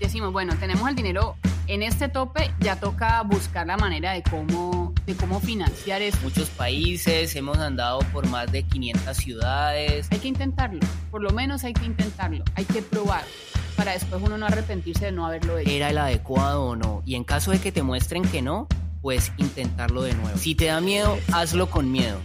[0.00, 4.92] decimos, bueno, tenemos el dinero en este tope, ya toca buscar la manera de cómo,
[5.06, 6.18] de cómo financiar eso.
[6.22, 10.08] Muchos países, hemos andado por más de 500 ciudades.
[10.10, 10.80] Hay que intentarlo,
[11.10, 13.24] por lo menos hay que intentarlo, hay que probar
[13.76, 15.70] para después uno no arrepentirse de no haberlo hecho.
[15.70, 17.02] ¿Era el adecuado o no?
[17.06, 18.66] Y en caso de que te muestren que no,
[19.02, 20.36] pues intentarlo de nuevo.
[20.36, 22.18] Si te da miedo, hazlo con miedo.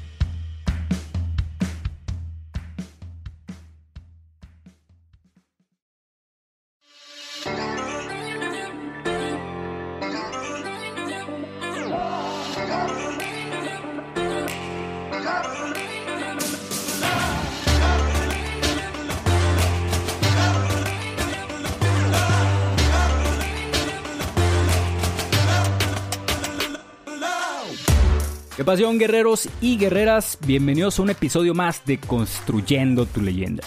[28.75, 30.39] Guerreros y guerreras?
[30.47, 33.63] Bienvenidos a un episodio más de Construyendo tu leyenda.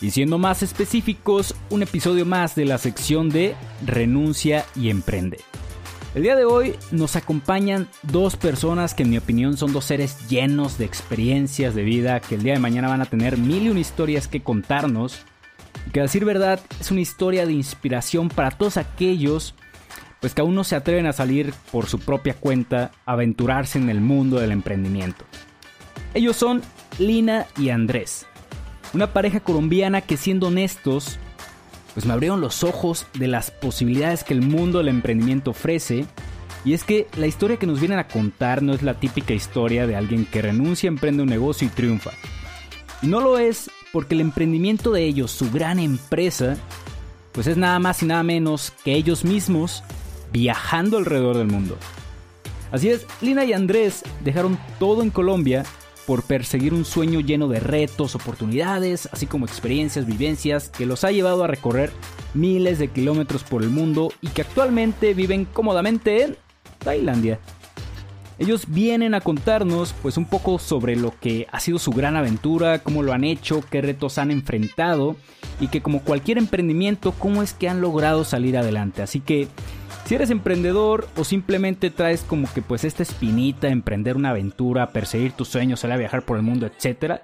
[0.00, 3.54] Y siendo más específicos, un episodio más de la sección de
[3.86, 5.38] Renuncia y Emprende.
[6.16, 10.28] El día de hoy nos acompañan dos personas que en mi opinión son dos seres
[10.28, 13.68] llenos de experiencias de vida, que el día de mañana van a tener mil y
[13.68, 15.20] una historias que contarnos.
[15.86, 19.54] Y que a decir verdad es una historia de inspiración para todos aquellos
[20.20, 23.88] pues que aún no se atreven a salir por su propia cuenta, a aventurarse en
[23.88, 25.24] el mundo del emprendimiento.
[26.14, 26.62] Ellos son
[26.98, 28.26] Lina y Andrés,
[28.94, 31.18] una pareja colombiana que siendo honestos,
[31.94, 36.06] pues me abrieron los ojos de las posibilidades que el mundo del emprendimiento ofrece.
[36.64, 39.86] Y es que la historia que nos vienen a contar no es la típica historia
[39.86, 42.10] de alguien que renuncia, emprende un negocio y triunfa.
[43.02, 46.56] No lo es porque el emprendimiento de ellos, su gran empresa,
[47.32, 49.82] pues es nada más y nada menos que ellos mismos
[50.32, 51.76] viajando alrededor del mundo.
[52.70, 55.64] Así es, Lina y Andrés dejaron todo en Colombia
[56.06, 61.12] por perseguir un sueño lleno de retos, oportunidades, así como experiencias, vivencias que los ha
[61.12, 61.90] llevado a recorrer
[62.32, 66.36] miles de kilómetros por el mundo y que actualmente viven cómodamente en
[66.78, 67.38] Tailandia.
[68.38, 72.78] Ellos vienen a contarnos pues un poco sobre lo que ha sido su gran aventura,
[72.80, 75.16] cómo lo han hecho, qué retos han enfrentado
[75.60, 79.02] y que como cualquier emprendimiento, cómo es que han logrado salir adelante.
[79.02, 79.48] Así que
[80.04, 85.32] si eres emprendedor o simplemente traes como que pues esta espinita, emprender una aventura, perseguir
[85.32, 87.20] tus sueños, salir a viajar por el mundo, etc.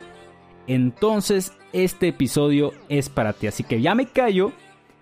[0.66, 3.46] Entonces este episodio es para ti.
[3.46, 4.52] Así que ya me callo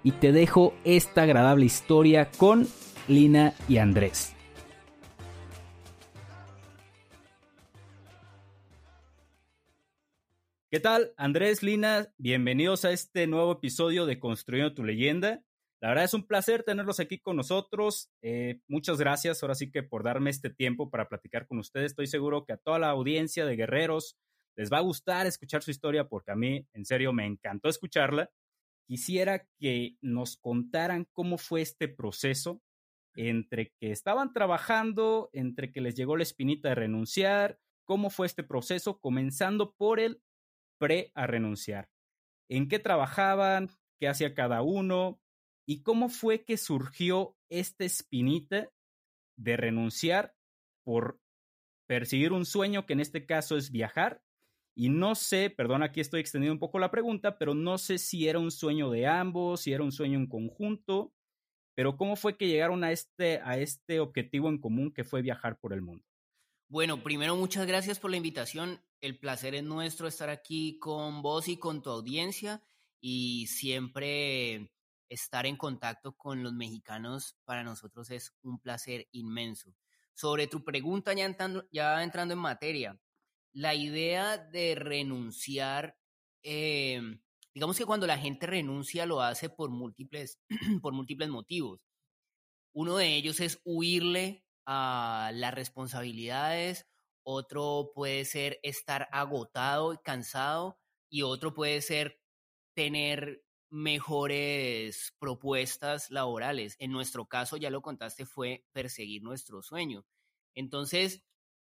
[0.03, 2.69] y te dejo esta agradable historia con
[3.09, 4.32] Lina y Andrés.
[10.73, 11.13] ¿Qué tal?
[11.19, 15.45] Andrés, Lina, bienvenidos a este nuevo episodio de Construyendo tu leyenda.
[15.83, 18.11] La verdad es un placer tenerlos aquí con nosotros.
[18.23, 21.91] Eh, muchas gracias ahora sí que por darme este tiempo para platicar con ustedes.
[21.91, 24.17] Estoy seguro que a toda la audiencia de guerreros
[24.57, 28.31] les va a gustar escuchar su historia porque a mí, en serio, me encantó escucharla.
[28.89, 32.63] Quisiera que nos contaran cómo fue este proceso
[33.15, 38.43] entre que estaban trabajando, entre que les llegó la espinita de renunciar, cómo fue este
[38.43, 40.23] proceso, comenzando por el
[40.83, 41.89] pre a renunciar.
[42.49, 43.71] ¿En qué trabajaban?
[44.01, 45.21] ¿Qué hacía cada uno?
[45.65, 48.69] ¿Y cómo fue que surgió esta espinita
[49.37, 50.35] de renunciar
[50.83, 51.21] por
[51.87, 54.25] perseguir un sueño que en este caso es viajar?
[54.75, 58.27] Y no sé, perdón, aquí estoy extendiendo un poco la pregunta, pero no sé si
[58.27, 61.13] era un sueño de ambos, si era un sueño en conjunto,
[61.77, 65.61] pero ¿cómo fue que llegaron a este, a este objetivo en común que fue viajar
[65.61, 66.05] por el mundo?
[66.73, 68.83] Bueno, primero muchas gracias por la invitación.
[69.03, 72.63] El placer es nuestro estar aquí con vos y con tu audiencia
[72.99, 74.73] y siempre
[75.11, 79.75] estar en contacto con los mexicanos para nosotros es un placer inmenso.
[80.15, 82.99] Sobre tu pregunta, ya entrando, ya entrando en materia,
[83.53, 85.99] la idea de renunciar,
[86.43, 87.21] em,
[87.53, 90.41] digamos que cuando la gente renuncia lo hace por múltiples,
[90.81, 91.83] por múltiples motivos.
[92.73, 96.87] Uno de ellos es huirle a las responsabilidades,
[97.25, 100.79] otro puede ser estar agotado y cansado,
[101.09, 102.21] y otro puede ser
[102.75, 106.77] tener mejores propuestas laborales.
[106.79, 110.05] En nuestro caso, ya lo contaste, fue perseguir nuestro sueño.
[110.55, 111.23] Entonces,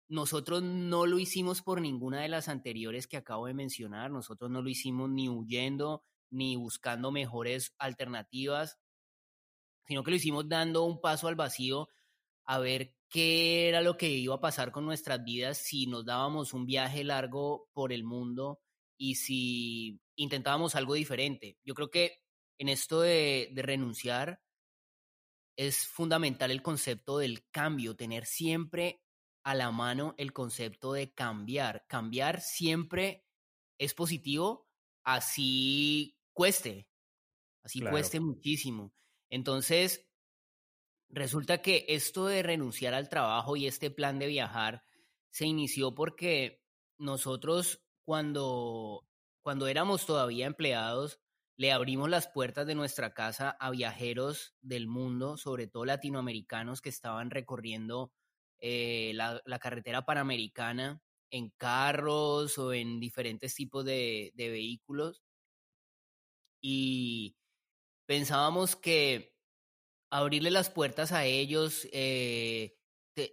[0.09, 4.63] nosotros no lo hicimos por ninguna de las anteriores que acabo de mencionar, nosotros no
[4.63, 8.79] lo hicimos ni huyendo ni buscando mejores alternativas,
[9.87, 11.89] sino que lo hicimos dando un paso al vacío
[12.53, 16.53] a ver qué era lo que iba a pasar con nuestras vidas si nos dábamos
[16.53, 18.61] un viaje largo por el mundo
[18.99, 21.57] y si intentábamos algo diferente.
[21.65, 22.19] Yo creo que
[22.59, 24.43] en esto de, renunciar
[25.57, 29.03] es fundamental el concepto del cambio, tener siempre
[29.45, 31.87] a la mano el concepto de cambiar.
[31.89, 33.25] Cambiar siempre
[33.79, 34.69] es positivo,
[35.05, 36.87] así cueste,
[37.63, 38.93] así cueste muchísimo.
[39.31, 40.07] Entonces,
[41.13, 44.85] resulta que esto de renunciar al trabajo y este plan de viajar
[45.31, 46.63] se inició porque
[46.99, 49.07] nosotros cuando,
[49.43, 51.21] cuando éramos todavía empleados,
[51.57, 56.89] le abrimos las puertas de nuestra casa a viajeros del mundo, sobre todo latinoamericanos que
[56.89, 58.13] estaban recorriendo
[58.59, 65.23] eh, la, carretera panamericana en carros o en diferentes tipos de, vehículos.
[66.61, 67.37] Y
[68.07, 69.32] pensábamos que
[70.13, 72.77] abrirle las puertas a ellos, eh,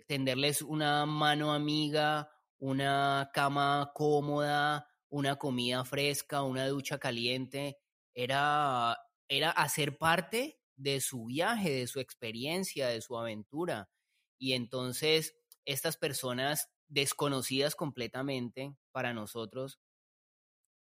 [0.08, 7.78] tenderles una mano amiga, una cama cómoda, una comida fresca, una ducha caliente,
[8.14, 8.98] era,
[9.28, 13.90] era hacer parte de su viaje, de su experiencia, de su aventura.
[14.38, 15.36] Y entonces
[15.66, 19.82] estas personas desconocidas completamente para nosotros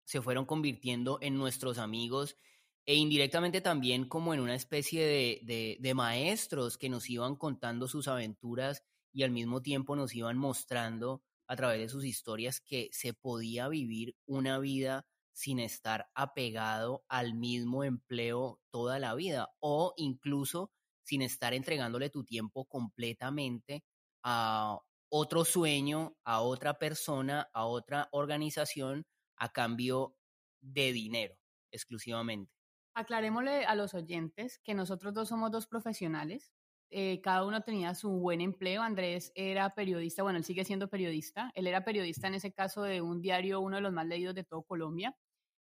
[0.04, 2.38] se fueron convirtiendo en nuestros amigos
[2.86, 8.08] e indirectamente también como en una especie de, de, maestros que nos iban contando sus
[8.08, 13.14] aventuras y al mismo tiempo nos iban mostrando a través de sus historias que se
[13.14, 20.72] podía vivir una vida sin estar apegado al mismo empleo toda la vida o incluso
[21.04, 23.84] sin estar entregándole tu tiempo completamente
[24.24, 24.80] a
[25.10, 29.06] otro sueño, a otra persona, a otra organización
[29.38, 30.16] a cambio
[30.62, 31.36] de dinero
[31.72, 32.55] exclusivamente.
[32.96, 36.54] Aclarémosle a los oyentes que nosotros dos somos dos profesionales.
[36.90, 38.82] Eh, cada uno tenía su buen empleo.
[38.82, 41.52] Andrés era periodista, bueno, él sigue siendo periodista.
[41.56, 44.46] Él era periodista en ese caso de un diario, uno de los más leídos de
[44.46, 45.14] todo Colombia.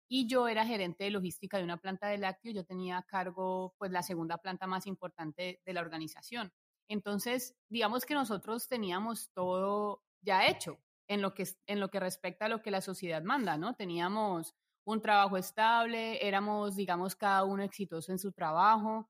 [0.09, 2.53] Y yo era gerente de logística de una planta de lácteos.
[2.53, 6.51] Yo tenía a cargo, pues, la segunda planta más importante de la organización.
[6.89, 12.45] Entonces, digamos que nosotros teníamos todo ya hecho en lo que, en lo que respecta
[12.45, 13.73] a lo que la sociedad manda, ¿no?
[13.75, 14.53] Teníamos
[14.85, 19.09] un trabajo estable, éramos, digamos, cada uno exitoso en su trabajo.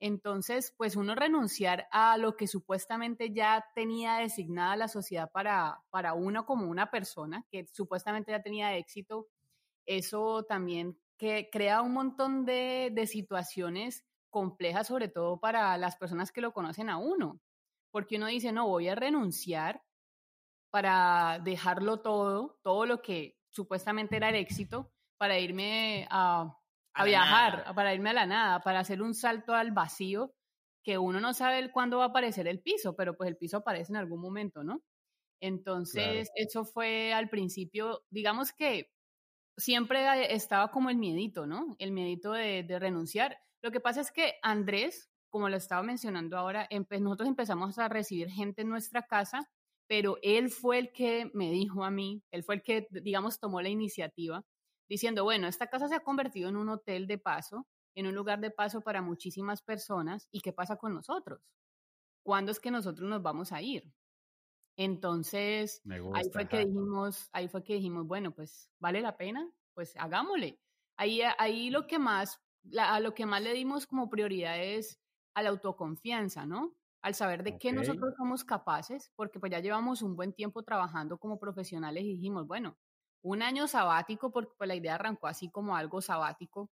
[0.00, 6.14] Entonces, pues uno renunciar a lo que supuestamente ya tenía designada la sociedad para, para
[6.14, 9.28] uno como una persona, que supuestamente ya tenía éxito,
[9.86, 16.30] eso también que crea un montón de, de situaciones complejas, sobre todo para las personas
[16.30, 17.40] que lo conocen a uno,
[17.90, 19.82] porque uno dice, no, voy a renunciar
[20.70, 26.56] para dejarlo todo, todo lo que supuestamente era el éxito, para irme a,
[27.04, 30.32] viajar, para irme a la nada, para hacer un salto al vacío,
[30.82, 33.92] que uno no sabe cuándo va a aparecer el piso, pero pues el piso aparece
[33.92, 34.82] en algún momento, ¿no?
[35.40, 38.90] Entonces, eso fue al principio, digamos que
[39.56, 41.76] siempre estaba como el miedito, ¿no?
[41.78, 43.38] El miedito de, renunciar.
[43.62, 48.30] Lo que pasa es que Andrés, como lo estaba mencionando ahora, nosotros empezamos a recibir
[48.30, 49.48] gente en nuestra casa,
[49.88, 53.60] pero él fue el que me dijo a mí, él fue el que, digamos, tomó
[53.60, 54.44] la iniciativa
[54.88, 58.40] diciendo, bueno, esta casa se ha convertido en un hotel de paso, en un lugar
[58.40, 61.42] de paso para muchísimas personas, ¿y qué pasa con nosotros?
[62.22, 63.92] ¿Cuándo es que nosotros nos vamos a ir?
[64.76, 65.82] Entonces,
[66.12, 70.60] ahí fue que dijimos, ahí fue que dijimos, bueno, pues vale la pena, pues hagámosle.
[70.96, 72.40] Ahí, ahí lo que más,
[72.78, 75.00] a lo que más le dimos como prioridad es
[75.34, 76.76] a la autoconfianza, ¿no?
[77.02, 81.18] Al saber de qué nosotros somos capaces, porque pues ya llevamos un buen tiempo trabajando
[81.18, 82.76] como profesionales y dijimos, bueno,
[83.22, 86.70] un año sabático, porque pues, la idea arrancó así como algo sabático,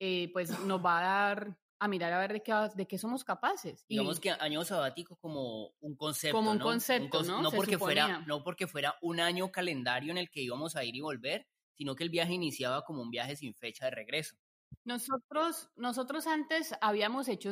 [0.00, 3.24] eh, pues nos va a dar a mirar a ver de qué, de qué somos
[3.24, 3.84] capaces.
[3.88, 7.42] Digamos que año sabático como un concepto, Como un concepto, ¿no?
[7.42, 10.94] No porque, fuera, no porque fuera un año calendario en el que íbamos a ir
[10.94, 14.36] y volver, sino que el viaje iniciaba como un viaje sin fecha de regreso.
[14.84, 17.50] Nosotros, nosotros antes habíamos hecho,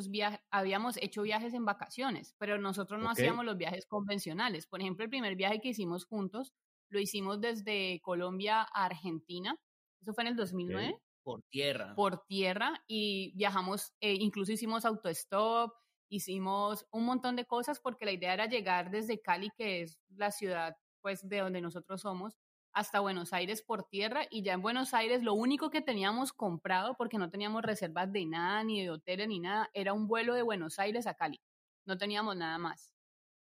[0.53, 4.67] habíamos hecho viajes en vacaciones, pero nosotros no hacíamos los viajes convencionales.
[4.69, 6.55] Por ejemplo, el primer viaje que hicimos juntos
[6.91, 9.57] lo hicimos desde Colombia a Argentina.
[10.01, 10.99] Eso fue en el 2009.
[11.23, 11.95] Por tierra.
[11.95, 15.73] Por tierra y viajamos, eh, incluso hicimos autostop,
[16.09, 20.31] hicimos un montón de cosas porque la idea era llegar desde Cali, que es la
[20.31, 22.37] ciudad pues de donde nosotros somos,
[22.73, 26.95] hasta Buenos Aires por tierra y ya en Buenos Aires lo único que teníamos comprado
[26.97, 30.43] porque no teníamos reservas de nada, ni de hoteles, ni nada, era un vuelo de
[30.43, 31.41] Buenos Aires a Cali.
[31.87, 32.93] No teníamos nada más.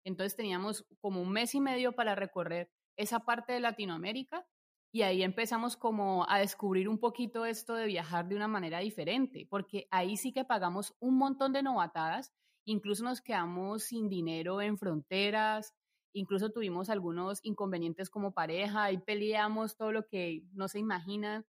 [0.04, 4.46] Entonces teníamos como un mes y medio para recorrer esa parte de Latinoamérica
[4.92, 9.46] y ahí empezamos como a descubrir un poquito esto de viajar de una manera diferente,
[9.48, 12.32] porque ahí sí que pagamos un montón de novatadas,
[12.64, 15.74] incluso nos quedamos sin dinero en fronteras,
[16.14, 21.46] incluso tuvimos algunos inconvenientes como pareja y peleamos todo lo que no se imaginan.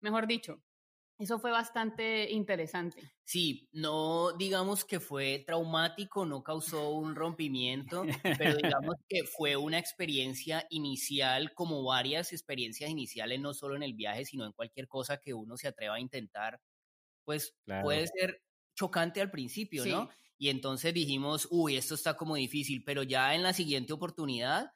[0.00, 0.62] Mejor dicho,
[1.18, 3.12] eso fue bastante interesante.
[3.26, 9.78] Sí, no digamos que fue traumático, no causó un rompimiento, pero digamos que fue una
[9.78, 15.18] experiencia inicial, como varias experiencias iniciales, no solo en el viaje, sino en cualquier cosa
[15.18, 16.62] que uno se atreva a intentar,
[17.24, 18.42] pues puede ser
[18.76, 20.08] chocante al principio, ¿no?
[20.38, 24.72] Y entonces dijimos, uy, esto está como difícil, pero ya en la siguiente oportunidad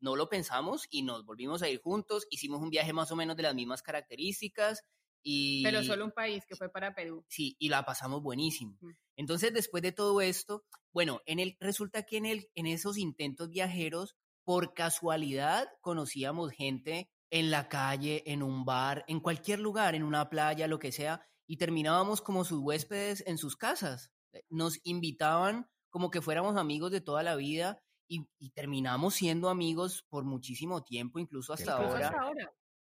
[0.00, 3.36] no lo pensamos y nos volvimos a ir juntos, hicimos un viaje más o menos
[3.36, 4.82] de las mismas características
[5.22, 5.62] y...
[5.62, 7.24] Pero solo un país, que fue para Perú.
[7.28, 8.78] Sí, y la pasamos buenísimo.
[9.16, 13.48] Entonces, después de todo esto, bueno, en el, resulta que en, el, en esos intentos
[13.50, 20.02] viajeros, por casualidad, conocíamos gente en la calle, en un bar, en cualquier lugar, en
[20.02, 24.10] una playa, lo que sea, y terminábamos como sus huéspedes en sus casas.
[24.32, 30.04] Eh, nos invitaban como que fuéramos amigos de toda la vida y, terminamos siendo amigos
[30.10, 32.12] por muchísimo tiempo, incluso hasta ahora.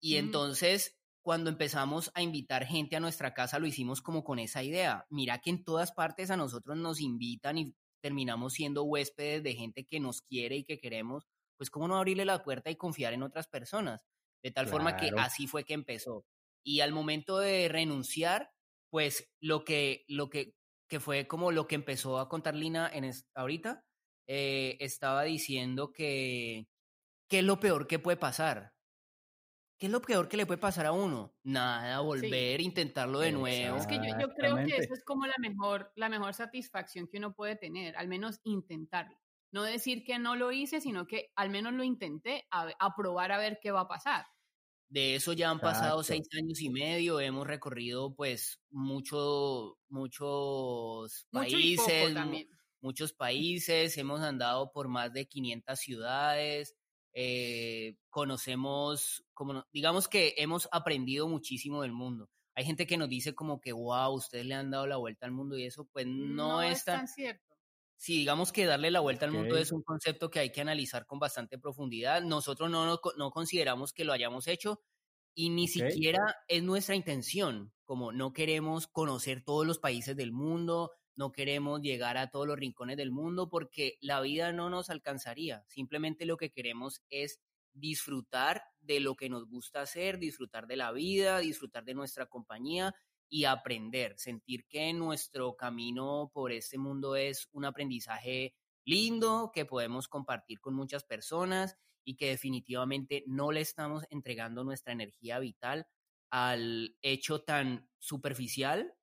[0.00, 4.62] Y entonces, cuando empezamos a invitar gente a nuestra casa, lo hicimos como con esa
[4.62, 5.06] idea.
[5.08, 9.84] Mira que en todas partes a nosotros nos invitan y terminamos siendo huéspedes de gente
[9.84, 11.26] que nos quiere y que queremos,
[11.56, 14.04] pues cómo no abrirle la puerta y confiar en otras personas.
[14.42, 16.24] De tal forma que así fue que empezó.
[16.64, 18.50] Y al momento de renunciar,
[18.90, 20.54] pues lo que, lo que
[20.92, 23.82] que fue como lo que empezó a contar Lina en ahorita,
[24.28, 26.68] eh, estaba diciendo que
[27.30, 28.71] qué es lo peor que puede pasar.
[29.82, 31.34] ¿Qué es lo peor que le puede pasar a uno?
[31.42, 33.78] Nada, volver, intentarlo de nuevo.
[33.78, 37.34] Es que yo, creo que eso es como la mejor, la mejor satisfacción que uno
[37.34, 39.18] puede tener, al menos intentarlo.
[39.50, 43.38] No decir que no lo hice, sino que al menos lo intenté a probar a
[43.38, 44.24] ver qué va a pasar.
[44.88, 52.14] De eso ya han pasado seis años y medio, hemos recorrido pues mucho, muchos países,
[52.80, 56.76] muchos países, hemos andado por más de 500 ciudades,
[57.12, 62.28] eh, conocemos, como, digamos que hemos aprendido muchísimo del mundo.
[62.54, 65.32] Hay gente que nos dice como que, wow, ustedes le han dado la vuelta al
[65.32, 67.52] mundo y eso pues no, es tan cierto
[68.02, 71.06] sí, digamos que darle la vuelta al mundo es un concepto que hay que analizar
[71.06, 72.20] con bastante profundidad.
[72.20, 74.82] Nosotros no, no, consideramos que lo hayamos hecho
[75.36, 80.90] y ni siquiera es nuestra intención, como no queremos conocer todos los países del mundo,
[81.16, 85.64] no queremos llegar a todos los rincones del mundo porque la vida no nos alcanzaría.
[85.68, 87.40] Simplemente lo que queremos es
[87.74, 92.94] disfrutar de lo que nos gusta hacer, disfrutar de la vida, disfrutar de nuestra compañía
[93.28, 98.54] y aprender, sentir que nuestro camino por este mundo es un aprendizaje
[98.84, 104.92] lindo que podemos compartir con muchas personas y que definitivamente no le estamos entregando nuestra
[104.92, 105.86] energía vital
[106.30, 108.94] al hecho tan superficial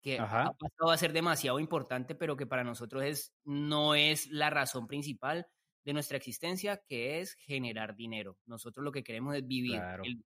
[0.00, 4.50] que ha pasado a ser demasiado importante, pero que para nosotros es, no es la
[4.50, 5.46] razón principal
[5.84, 8.36] de nuestra existencia, que es generar dinero.
[8.46, 9.80] Nosotros lo que queremos es vivir.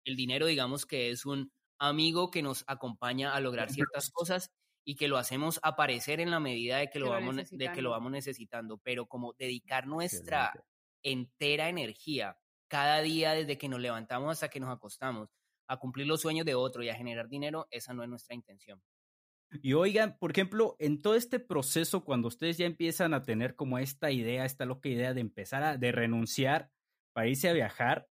[0.04, 4.52] el, dinero, digamos que es un amigo que nos acompaña a lograr ciertas cosas
[4.84, 7.92] y que lo hacemos aparecer en la medida de que lo, vamos, de que lo
[7.92, 10.54] vamos necesitando, pero como dedicar nuestra
[11.04, 12.38] entera energía
[12.68, 15.30] cada día desde que nos levantamos hasta que nos acostamos
[15.68, 18.82] a cumplir los sueños de otro y a generar dinero, esa no es nuestra intención.
[19.52, 23.78] Y oigan, por ejemplo, en todo este proceso, cuando ustedes ya empiezan a tener como
[23.78, 26.72] esta idea, esta loca idea de empezar a de renunciar
[27.14, 28.08] para irse a viajar,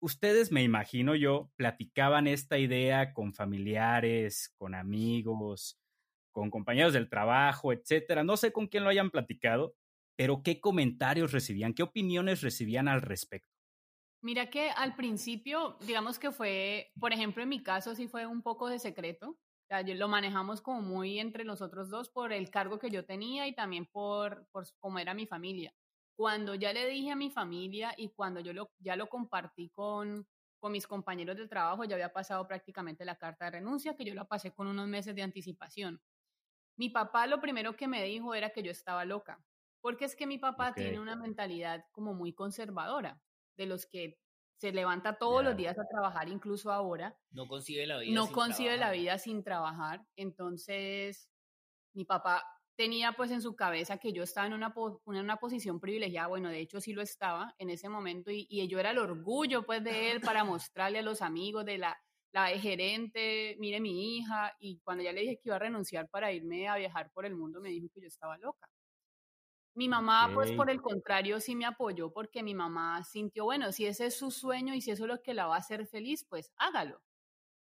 [0.00, 5.78] ustedes, me imagino yo, platicaban esta idea con familiares, con amigos,
[6.32, 8.22] con compañeros del trabajo, etcétera.
[8.22, 9.74] No sé con quién lo hayan platicado,
[10.16, 11.72] pero ¿qué comentarios recibían?
[11.72, 13.48] ¿Qué opiniones recibían al respecto?
[14.22, 18.42] Mira que al principio, digamos que fue, por ejemplo, en mi caso sí fue un
[18.42, 19.38] poco de secreto.
[19.66, 23.04] O sea, lo manejamos como muy entre los otros dos por el cargo que yo
[23.04, 25.74] tenía y también por, por cómo era mi familia.
[26.14, 30.24] Cuando ya le dije a mi familia y cuando yo lo, ya lo compartí con,
[30.60, 34.14] con mis compañeros de trabajo, ya había pasado prácticamente la carta de renuncia, que yo
[34.14, 36.00] la pasé con unos meses de anticipación.
[36.76, 39.44] Mi papá lo primero que me dijo era que yo estaba loca,
[39.80, 43.20] porque es que mi papá tiene una mentalidad como muy conservadora,
[43.56, 44.20] de los que
[44.56, 47.16] se levanta todos los días a trabajar, incluso ahora.
[47.30, 48.14] No concibe la vida.
[48.14, 50.06] No concibe la vida sin trabajar.
[50.16, 51.28] Entonces,
[51.94, 52.44] mi papá
[52.76, 54.74] tenía pues en su cabeza que yo estaba en una,
[55.06, 58.66] en una posición privilegiada, bueno, de hecho sí lo estaba en ese momento y, y
[58.68, 61.96] yo era el orgullo pues de él para mostrarle a los amigos de la,
[62.32, 66.32] la gerente, mire mi hija, y cuando ya le dije que iba a renunciar para
[66.32, 68.68] irme a viajar por el mundo, me dijo que yo estaba loca.
[69.76, 73.84] Mi mamá, pues por el contrario, sí me apoyó porque mi mamá sintió, bueno, si
[73.84, 76.24] ese es su sueño y si eso es lo que la va a hacer feliz,
[76.24, 77.02] pues hágalo.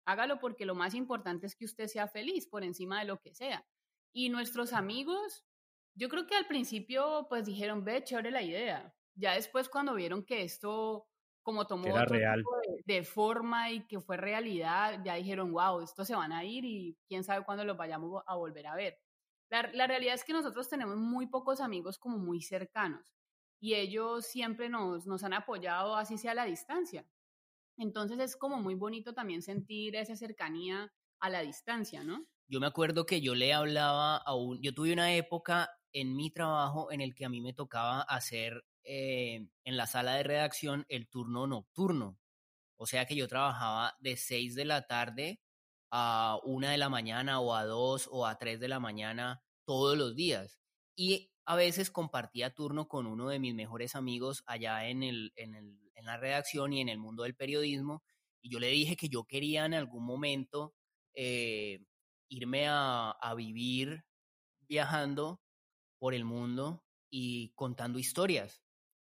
[0.04, 3.34] Hágalo porque lo más importante es que usted sea feliz por encima de lo que
[3.34, 3.66] sea.
[4.12, 5.46] Y nuestros amigos,
[5.94, 8.94] yo creo que al principio pues dijeron, ve, chévere la idea.
[9.14, 11.08] Ya después cuando vieron que esto
[11.42, 12.50] como tomó otro Tipo
[12.84, 16.96] de, forma y que fue realidad, ya dijeron, wow, estos se van a ir y
[17.08, 18.98] quién sabe cuándo los vayamos a volver a ver.
[19.52, 23.04] La, realidad es que nosotros tenemos muy pocos amigos como muy cercanos
[23.60, 27.06] y ellos siempre nos, nos han apoyado así sea a la distancia.
[27.76, 32.26] Entonces es como muy bonito también sentir esa cercanía a la distancia, ¿no?
[32.52, 36.30] yo me acuerdo que yo le hablaba a un, yo tuve una época en mi
[36.30, 40.84] trabajo en el que a mí me tocaba hacer eh, en la sala de redacción
[40.90, 42.18] el turno nocturno.
[42.76, 45.40] O sea que yo trabajaba de 6 de la tarde
[45.92, 49.96] a 1 de la mañana o a 2 o a 3 de la mañana todos
[49.96, 50.58] los días.
[50.96, 55.54] Y a veces compartía turno con uno de mis mejores amigos allá en, el, en,
[55.54, 58.02] el, en la redacción y en el mundo del periodismo.
[58.40, 60.74] Y yo le dije que yo quería en algún momento
[61.14, 61.80] eh,
[62.28, 64.04] irme a, a vivir
[64.68, 65.42] viajando
[65.98, 68.62] por el mundo y contando historias,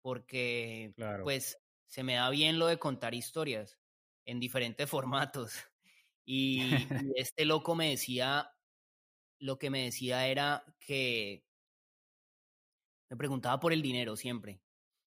[0.03, 3.79] porque pues se me da bien lo de contar historias
[4.27, 5.55] en diferentes formatos.
[6.31, 6.61] Y,
[7.11, 8.51] y, este loco me decía,
[9.39, 11.47] lo que me decía era que
[13.09, 14.61] me preguntaba por el dinero siempre.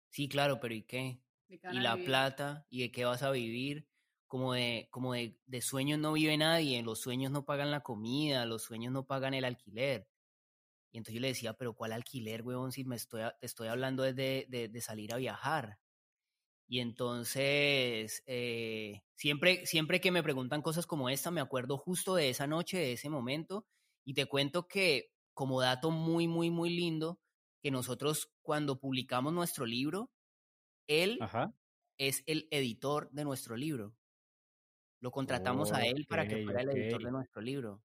[0.10, 1.22] Sí, claro, pero ¿y qué?
[1.50, 2.66] ¿Y la plata?
[2.70, 3.90] ¿Y de qué vas a vivir?
[4.28, 8.46] Como de, como de, de sueños no vive nadie, los sueños no pagan la comida,
[8.46, 10.08] los sueños no pagan el alquiler.
[10.92, 12.72] Y entonces yo le decía, pero ¿cuál alquiler, huevón?
[12.72, 15.80] Si me estoy, te estoy hablando de, de, de salir a viajar.
[16.72, 22.30] Y entonces, eh, siempre, siempre que me preguntan cosas como esta, me acuerdo justo de
[22.30, 23.66] esa noche, de ese momento,
[24.06, 27.20] y te cuento que como dato muy, muy, muy lindo,
[27.64, 30.12] que nosotros cuando publicamos nuestro libro,
[30.88, 31.20] él
[31.98, 33.96] es el editor de nuestro libro.
[35.02, 37.82] Lo contratamos a él para que fuera el editor de nuestro libro.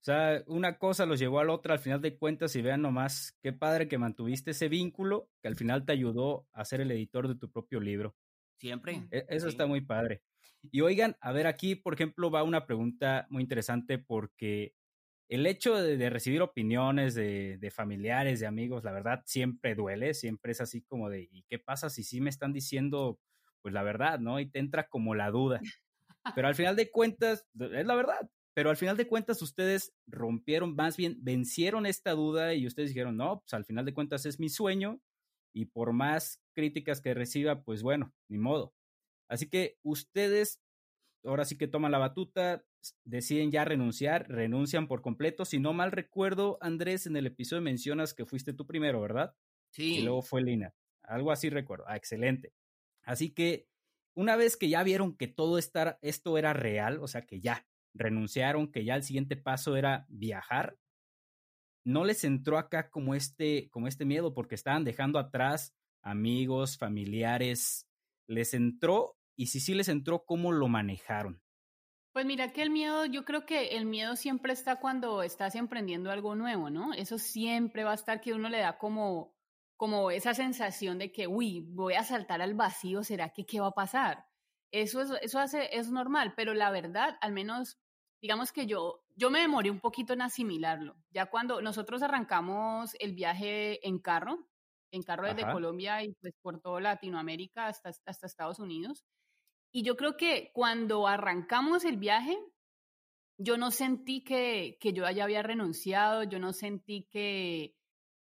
[0.00, 2.82] O sea, una cosa los llevó a la otra al final de cuentas y vean
[2.82, 6.90] nomás qué padre que mantuviste ese vínculo que al final te ayudó a ser el
[6.90, 8.16] editor de tu propio libro.
[8.58, 9.06] Siempre.
[9.10, 10.22] E, eso está muy padre.
[10.70, 14.74] Y oigan, a ver, aquí, por ejemplo, va una pregunta muy interesante porque
[15.28, 20.52] el hecho de, recibir opiniones de, de, familiares, de amigos, la verdad siempre duele, siempre
[20.52, 23.18] es así como de, ¿y qué pasa si sí me están diciendo,
[23.62, 24.40] pues la verdad, ¿no?
[24.40, 25.60] Y te entra como la duda.
[26.34, 30.74] Pero al final de cuentas, es la verdad, pero al final de cuentas ustedes rompieron,
[30.74, 34.38] más bien vencieron esta duda y ustedes dijeron, no, pues al final de cuentas es
[34.38, 35.00] mi sueño
[35.54, 38.74] y por más críticas que reciba, pues bueno, ni modo.
[39.28, 40.60] Así que ustedes
[41.24, 42.64] ahora sí que toman la batuta,
[43.04, 45.44] deciden ya renunciar, renuncian por completo.
[45.44, 49.34] Si no mal recuerdo, Andrés, en el episodio mencionas que fuiste tú primero, ¿verdad?
[49.70, 49.98] Sí.
[49.98, 50.74] Y luego fue Lina.
[51.02, 51.84] Algo así recuerdo.
[51.88, 52.52] Ah, excelente.
[53.02, 53.68] Así que
[54.14, 58.70] una vez que ya vieron que todo esto era real, o sea, que ya renunciaron,
[58.70, 60.76] que ya el siguiente paso era viajar,
[61.84, 67.88] no les entró acá como este, como este miedo porque estaban dejando atrás amigos, familiares,
[68.26, 71.42] les entró y si sí les entró, ¿cómo lo manejaron?
[72.12, 76.12] Pues mira que el miedo, yo creo que el miedo siempre está cuando estás emprendiendo
[76.12, 76.94] algo nuevo, ¿no?
[76.94, 79.34] Eso siempre va a estar que uno le da como,
[79.76, 83.68] como esa sensación de que, uy, voy a saltar al vacío, ¿será que qué va
[83.68, 84.26] a pasar?
[84.70, 87.80] Eso es, eso hace, es normal, pero la verdad, al menos,
[88.22, 90.96] digamos que yo, yo me demoré un poquito en asimilarlo.
[91.10, 94.48] Ya cuando nosotros arrancamos el viaje en carro,
[94.90, 99.04] en carro desde Colombia y pues por toda Latinoamérica hasta, hasta Estados Unidos,
[99.72, 102.38] y yo creo que cuando arrancamos el viaje,
[103.38, 107.74] yo no sentí que, que yo ya había renunciado, yo no sentí que,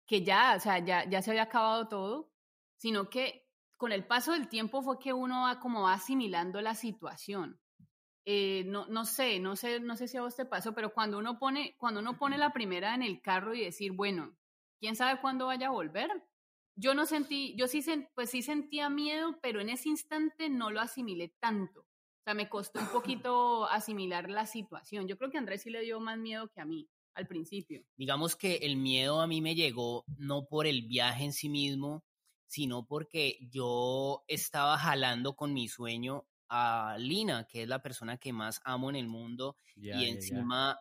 [0.06, 2.30] que ya, o sea, ya, ya se había acabado todo,
[2.78, 7.60] sino que con el paso del tiempo fue que uno va como asimilando la situación.
[8.26, 11.18] Eh, no, no sé, no sé, no sé si a vos te pasó, pero cuando
[11.18, 14.34] uno pone, cuando uno pone la primera en el carro y decir, bueno,
[14.80, 16.10] quién sabe cuándo vaya a volver,
[16.76, 17.84] yo no sentí, yo sí,
[18.14, 21.80] pues sí sentía miedo, pero en ese instante no lo asimilé tanto.
[21.80, 25.06] O sea, me costó un poquito asimilar la situación.
[25.06, 27.84] Yo creo que a Andrés sí le dio más miedo que a mí al principio.
[27.96, 32.02] Digamos que el miedo a mí me llegó no por el viaje en sí mismo,
[32.46, 38.32] sino porque yo estaba jalando con mi sueño a Lina, que es la persona que
[38.32, 39.56] más amo en el mundo,
[39.90, 40.78] y encima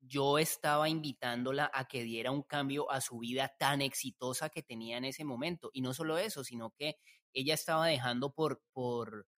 [0.00, 4.98] yo estaba invitándola a que diera un cambio a su vida tan exitosa que tenía
[4.98, 5.70] en ese momento.
[5.72, 6.96] Y no solo eso, sino que
[7.32, 9.28] ella estaba dejando por, por,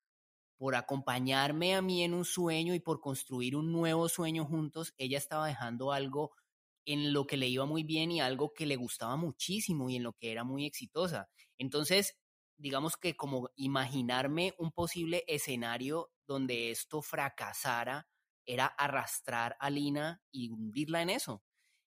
[0.57, 5.19] por acompañarme a mí en un sueño y por construir un nuevo sueño juntos, ella
[5.19, 6.33] estaba dejando algo
[6.87, 10.05] en lo que le iba muy bien y algo que le gustaba muchísimo y en
[10.05, 11.29] lo que era muy exitosa.
[11.59, 12.17] Entonces,
[12.57, 18.09] digamos que como imaginarme un posible escenario donde esto fracasara,
[18.47, 21.43] era arrastrar a Lina y hundirla en eso.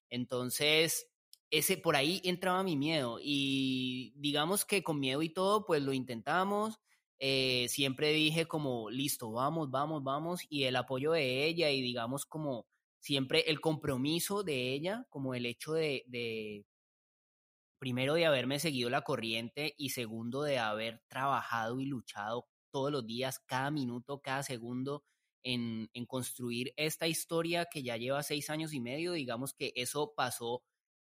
[0.09, 1.07] Entonces,
[1.51, 5.93] ese por ahí entraba mi miedo y digamos que con miedo y todo, pues lo
[5.93, 6.79] intentamos.
[7.19, 12.25] Eh, siempre dije como, listo, vamos, vamos, vamos, y el apoyo de ella y digamos
[12.25, 12.65] como
[12.99, 16.65] siempre el compromiso de ella, como el hecho de, de
[17.79, 23.05] primero de haberme seguido la corriente y segundo de haber trabajado y luchado todos los
[23.05, 25.03] días, cada minuto, cada segundo
[25.41, 30.13] en, en construir esta historia que ya lleva seis años y medio, digamos que eso
[30.15, 30.63] pasó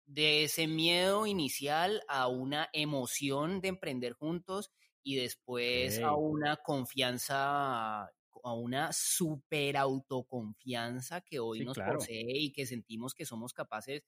[0.07, 8.05] de ese miedo inicial a una emoción de emprender juntos y después a una confianza,
[8.05, 14.03] a una super autoconfianza que hoy nos posee y que sentimos que somos capaces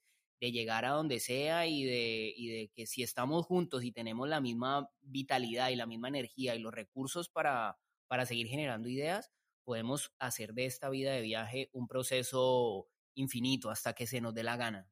[0.44, 4.28] de llegar a donde sea y de, y de que si estamos juntos y tenemos
[4.28, 7.78] la misma vitalidad y la misma energía y los recursos para,
[8.08, 9.32] para seguir generando ideas,
[9.64, 14.42] podemos hacer de esta vida de viaje un proceso infinito hasta que se nos dé
[14.42, 14.86] la gana.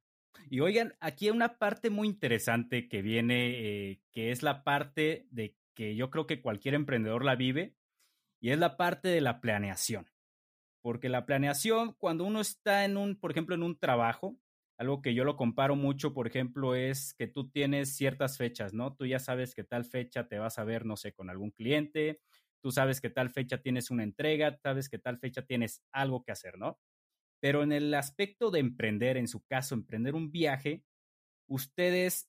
[0.48, 5.26] Y oigan, aquí hay una parte muy interesante que viene, eh, que es la parte
[5.30, 7.76] de que yo creo que cualquier emprendedor la vive,
[8.40, 10.10] y es la parte de la planeación.
[10.80, 14.38] Porque la planeación, cuando uno está en un, por ejemplo, en un trabajo,
[14.82, 18.94] algo que yo lo comparo mucho, por ejemplo, es que tú tienes ciertas fechas, ¿no?
[18.94, 22.20] Tú ya sabes que tal fecha te vas a ver, no sé, con algún cliente,
[22.60, 26.32] tú sabes que tal fecha tienes una entrega, sabes que tal fecha tienes algo que
[26.32, 26.80] hacer, ¿no?
[27.40, 30.84] Pero en el aspecto de emprender, en su caso, emprender un viaje,
[31.46, 32.28] ustedes,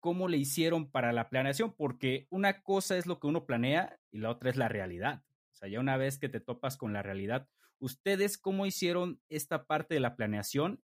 [0.00, 1.72] ¿cómo le hicieron para la planeación?
[1.76, 5.22] Porque una cosa es lo que uno planea y la otra es la realidad.
[5.52, 9.66] O sea, ya una vez que te topas con la realidad, ¿ustedes cómo hicieron esta
[9.66, 10.82] parte de la planeación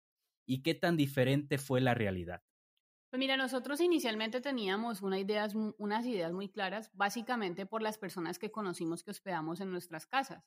[0.47, 2.41] y qué tan diferente fue la realidad?
[3.11, 8.39] Pues mira, nosotros inicialmente teníamos una ideas, unas ideas muy claras, básicamente por las personas
[8.39, 10.43] que conocimos que hospedamos en nuestras casas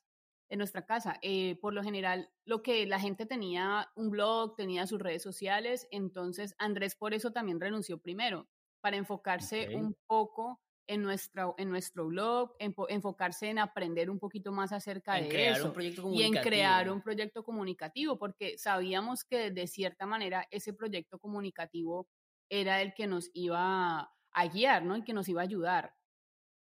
[0.51, 1.17] en nuestra casa.
[1.21, 5.87] Eh, por lo general, lo que la gente tenía un blog, tenía sus redes sociales,
[5.91, 8.49] entonces Andrés por eso también renunció primero,
[8.81, 14.71] para enfocarse un poco en, nuestra, en nuestro blog, enfocarse en aprender un poquito más
[14.71, 15.73] acerca de eso
[16.11, 22.07] y en crear un proyecto comunicativo, porque sabíamos que de cierta manera ese proyecto comunicativo
[22.49, 24.97] era el que nos iba a guiar, ¿no?
[24.97, 25.93] Y que nos iba a ayudar.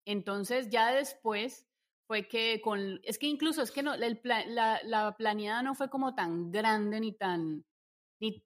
[0.05, 1.67] Entonces, ya después
[2.07, 5.89] fue que con, es que incluso es que no, el la, la, planeada no fue
[5.89, 7.65] como tan grande ni tan,
[8.19, 8.43] ni,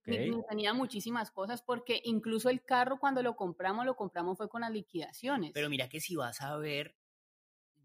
[0.49, 4.71] tenía muchísimas cosas, porque incluso el carro cuando lo compramos, lo compramos fue con las
[4.71, 5.51] liquidaciones.
[5.53, 6.97] Pero mira que si vas a ver,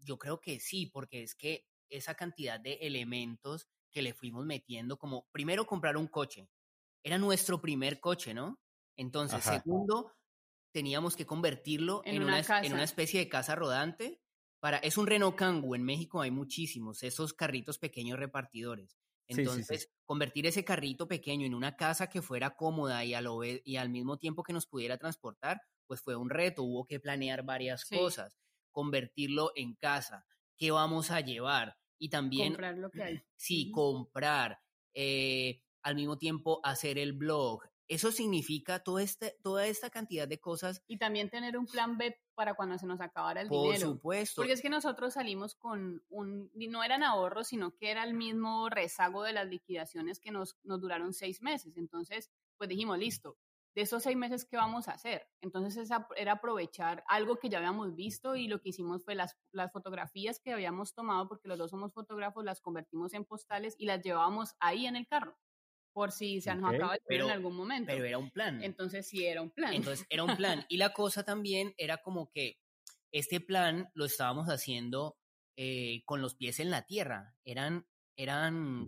[0.03, 4.97] yo creo que sí, porque es que esa cantidad de elementos que le fuimos metiendo,
[4.97, 6.49] como primero comprar un coche,
[7.03, 8.59] era nuestro primer coche, ¿no?
[8.97, 10.15] Entonces, segundo,
[10.71, 14.21] teníamos que convertirlo en, una, en una especie de casa rodante
[14.59, 18.97] para, es un Renault Kangoo, en México hay muchísimos, esos carritos pequeños repartidores.
[19.27, 23.13] Entonces, convertir ese carrito pequeño en una casa que fuera cómoda y,
[23.63, 27.43] y al mismo tiempo que nos pudiera transportar, pues fue un reto, hubo que planear
[27.43, 28.37] varias cosas,
[28.71, 30.25] convertirlo en casa,
[30.57, 32.49] qué vamos a llevar y también...
[32.49, 33.21] Comprar lo que hay.
[33.35, 34.59] Sí, comprar,
[34.93, 40.39] eh, al mismo tiempo hacer el blog, eso significa toda, este, toda esta cantidad de
[40.39, 40.83] cosas.
[40.87, 43.87] Y también tener un plan B para cuando se nos acabara el dinero.
[43.87, 44.41] Por supuesto.
[44.41, 48.69] Porque es que nosotros salimos con un, no eran ahorros, sino que era el mismo
[48.69, 51.77] rezago de las liquidaciones que nos, nos duraron seis meses.
[51.77, 53.37] Entonces, pues dijimos, listo,
[53.73, 55.29] de esos seis meses, ¿qué vamos a hacer?
[55.39, 59.71] Entonces, era aprovechar algo que ya habíamos visto y lo que hicimos fue las, las
[59.71, 64.01] fotografías que habíamos tomado, porque los dos somos fotógrafos, las convertimos en postales y las
[64.01, 65.37] llevábamos ahí en el carro
[65.97, 67.91] por si se nos acaba el en algún momento.
[67.91, 68.63] Pero era un plan.
[68.63, 69.73] Entonces sí era un plan.
[69.73, 70.63] Entonces era un plan.
[70.69, 72.59] y la cosa también era como que
[73.11, 75.17] este plan lo estábamos haciendo
[75.55, 77.35] eh, con los pies en la tierra.
[77.45, 78.85] Eran, eran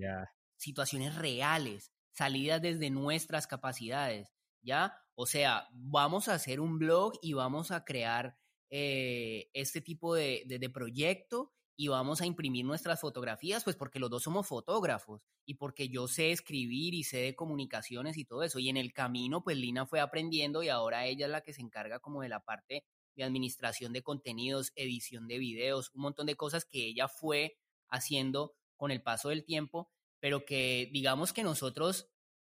[0.55, 4.95] situaciones reales, salidas desde nuestras capacidades, ¿ya?
[5.15, 8.37] O sea, vamos a hacer un blog y vamos a crear
[8.69, 14.09] eh, este tipo de, de proyecto y vamos a imprimir nuestras fotografías, pues porque los
[14.09, 18.59] dos somos fotógrafos y porque yo sé escribir y sé de comunicaciones y todo eso.
[18.59, 21.61] Y en el camino, pues Lina fue aprendiendo y ahora ella es la que se
[21.61, 22.83] encarga como de la parte
[23.15, 27.55] de administración de contenidos, edición de videos, un montón de cosas que ella fue
[27.87, 29.89] haciendo con el paso del tiempo,
[30.19, 32.09] pero que digamos que nosotros,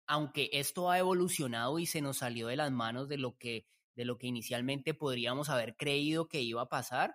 [0.08, 4.06] aunque esto ha evolucionado y se nos salió de las manos de lo que de
[4.06, 7.14] lo que inicialmente podríamos haber creído que iba a pasar,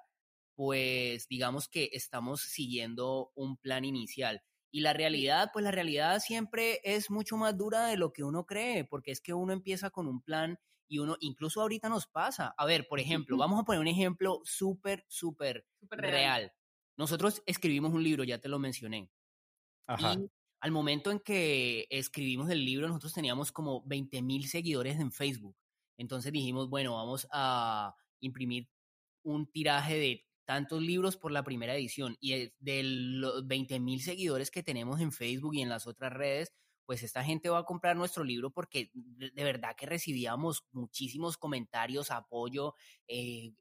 [0.56, 4.42] pues digamos que estamos siguiendo un plan inicial.
[4.72, 8.46] Y la realidad, pues la realidad siempre es mucho más dura de lo que uno
[8.46, 12.54] cree, porque es que uno empieza con un plan y uno, incluso ahorita nos pasa.
[12.56, 16.52] A ver, por ejemplo, vamos a poner un ejemplo súper, súper real.
[16.96, 19.10] Nosotros escribimos un libro, ya te lo mencioné.
[19.98, 25.12] Y al momento en que escribimos el libro, nosotros teníamos como 20 mil seguidores en
[25.12, 25.56] Facebook.
[25.98, 28.68] Entonces dijimos, bueno, vamos a imprimir
[29.22, 34.50] un tiraje de tantos libros por la primera edición y de los 20 mil seguidores
[34.50, 36.52] que tenemos en Facebook y en las otras redes,
[36.87, 42.11] pues esta gente va a comprar nuestro libro porque de verdad que recibíamos muchísimos comentarios,
[42.12, 42.74] apoyo,
[43.09, 43.52] eh,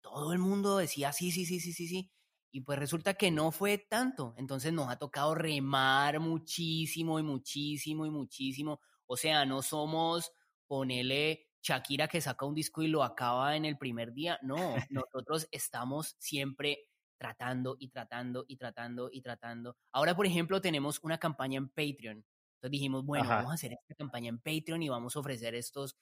[0.00, 2.10] todo el mundo decía sí, sí, sí, sí, sí, sí.
[2.50, 4.34] Y pues resulta que no fue tanto.
[4.38, 8.80] Entonces nos ha tocado remar muchísimo y muchísimo y muchísimo.
[9.06, 10.32] O sea, no somos,
[10.66, 14.38] ponele Shakira que saca un disco y lo acaba en el primer día.
[14.42, 14.56] No,
[14.90, 19.76] nosotros estamos siempre tratando y tratando y tratando y tratando.
[19.92, 22.24] Ahora, por ejemplo, tenemos una campaña en Patreon.
[22.54, 25.96] Entonces dijimos, bueno, vamos a hacer esta campaña en Patreon y vamos a ofrecer estos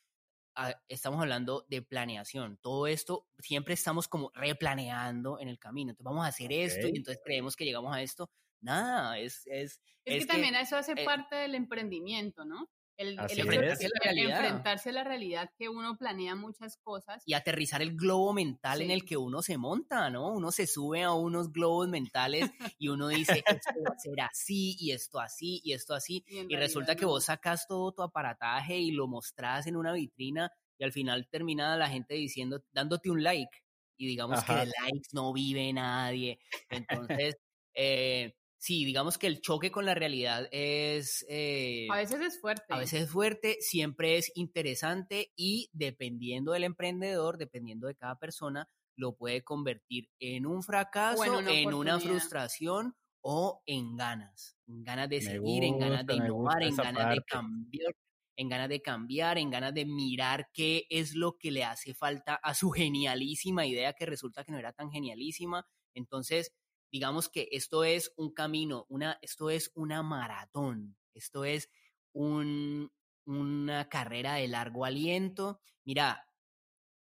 [0.88, 2.59] estamos hablando de planeación.
[2.62, 5.90] Todo esto siempre estamos como replaneando en el camino.
[5.90, 8.31] Entonces vamos a hacer esto y entonces creemos que llegamos a esto.
[8.61, 9.42] Nada, es...
[9.47, 12.71] Es, es, que, también eso hace eh parte del emprendimiento, ¿no?
[12.96, 17.22] El, enfrentarse, a la enfrentarse a la realidad que uno planea muchas cosas.
[17.26, 20.32] Y aterrizar el globo mental en el que uno se monta, ¿no?
[20.32, 24.76] Uno se sube a unos globos mentales y uno dice, esto va a ser así,
[24.78, 26.24] y esto así, y esto así.
[26.28, 30.85] Y, resulta que vos sacas todo tu aparataje y lo mostrás en una vitrina y
[30.85, 33.62] al final termina la gente diciendo, dándote un like.
[33.98, 36.38] Y digamos que de likes no vive nadie.
[36.68, 37.37] Entonces,
[37.74, 38.35] eh,
[38.66, 41.24] sí, digamos que el choque con la realidad es...
[41.29, 42.64] Eh, a veces es fuerte.
[42.68, 48.68] A veces es fuerte, siempre es interesante y dependiendo del emprendedor, dependiendo de cada persona,
[48.96, 55.20] lo puede convertir en un fracaso, en una, frustración o en ganas, en ganas de
[55.20, 57.94] seguir, en ganas de innovar, en ganas de cambiar,
[58.37, 62.35] en ganas de cambiar, en ganas de mirar qué es lo que le hace falta
[62.35, 65.68] a su genialísima idea que resulta que no era tan genialísima.
[65.94, 66.52] Entonces,
[66.96, 71.68] digamos que esto es un camino, una, esto es una maratón, esto es
[72.14, 72.90] un,
[73.26, 75.61] una carrera de largo aliento.
[75.85, 76.26] Mira,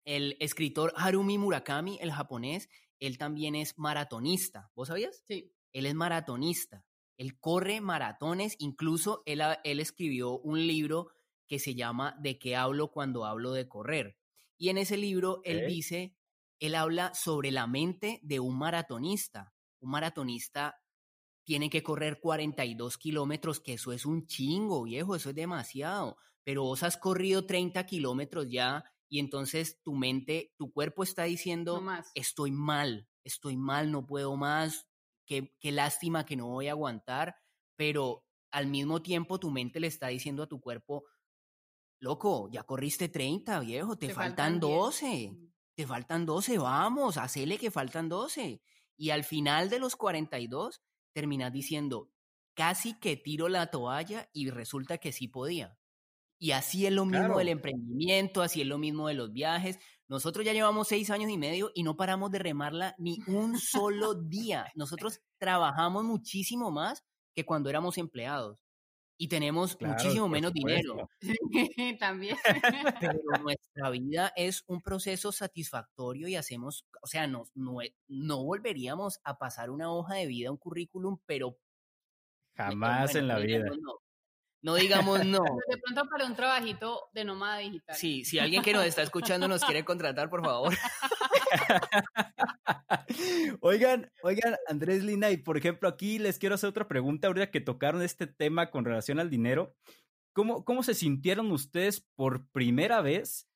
[0.04, 4.70] el escritor Harumi Murakami, el japonés, él también es maratonista.
[4.74, 5.24] ¿Vos sabías?
[5.26, 5.50] Sí.
[5.72, 6.84] Él es maratonista.
[7.16, 11.08] Él corre maratones, incluso él, él escribió un libro
[11.46, 14.18] que se llama ¿De qué hablo cuando hablo de correr?
[14.58, 16.14] Y en ese libro él dice,
[16.58, 20.76] él habla sobre la mente de un maratonista un maratonista
[21.44, 26.16] tiene que correr 42 kilómetros, que eso es un chingo, viejo, eso es demasiado.
[26.44, 31.82] Pero vos has corrido 30 kilómetros ya y entonces tu mente, tu cuerpo está diciendo,
[32.14, 34.86] estoy mal, estoy mal, no puedo más,
[35.26, 37.34] qué, qué lástima que no voy a aguantar,
[37.76, 41.04] pero al mismo tiempo tu mente le está diciendo a tu cuerpo,
[42.00, 45.52] loco, ya corriste 30, viejo, te, faltan, 12, mm.
[45.74, 48.62] te faltan 12, vamos, hacele que faltan 12.
[49.00, 50.82] Y al final de los 42
[51.14, 52.12] terminas diciendo,
[52.52, 55.78] casi que tiro la toalla y resulta que sí podía.
[56.38, 59.78] Y así es lo mismo del emprendimiento, así es lo mismo de los viajes.
[60.06, 64.12] Nosotros ya llevamos seis años y medio y no paramos de remarla ni un solo
[64.12, 64.70] día.
[64.74, 67.02] Nosotros trabajamos muchísimo más
[67.34, 68.58] que cuando éramos empleados
[69.20, 71.10] y tenemos muchísimo menos dinero.
[72.00, 72.38] También.
[73.00, 79.36] Pero nuestra vida es un proceso satisfactorio y hacemos, o sea, no, no, volveríamos a
[79.36, 81.58] pasar una hoja de vida, un currículum, pero...
[82.56, 83.66] Jamás en la vida.
[84.62, 85.42] No digamos no.
[85.68, 87.96] De pronto para un trabajito de nómada digital.
[87.96, 90.74] Sí, si alguien que nos está escuchando nos quiere contratar, por favor.
[93.60, 97.60] oigan, oigan, Andrés Lina, y por ejemplo, aquí les quiero hacer otra pregunta, ahorita que
[97.60, 99.74] tocaron este tema con relación al dinero.
[100.32, 103.48] ¿Cómo, cómo se sintieron ustedes por primera vez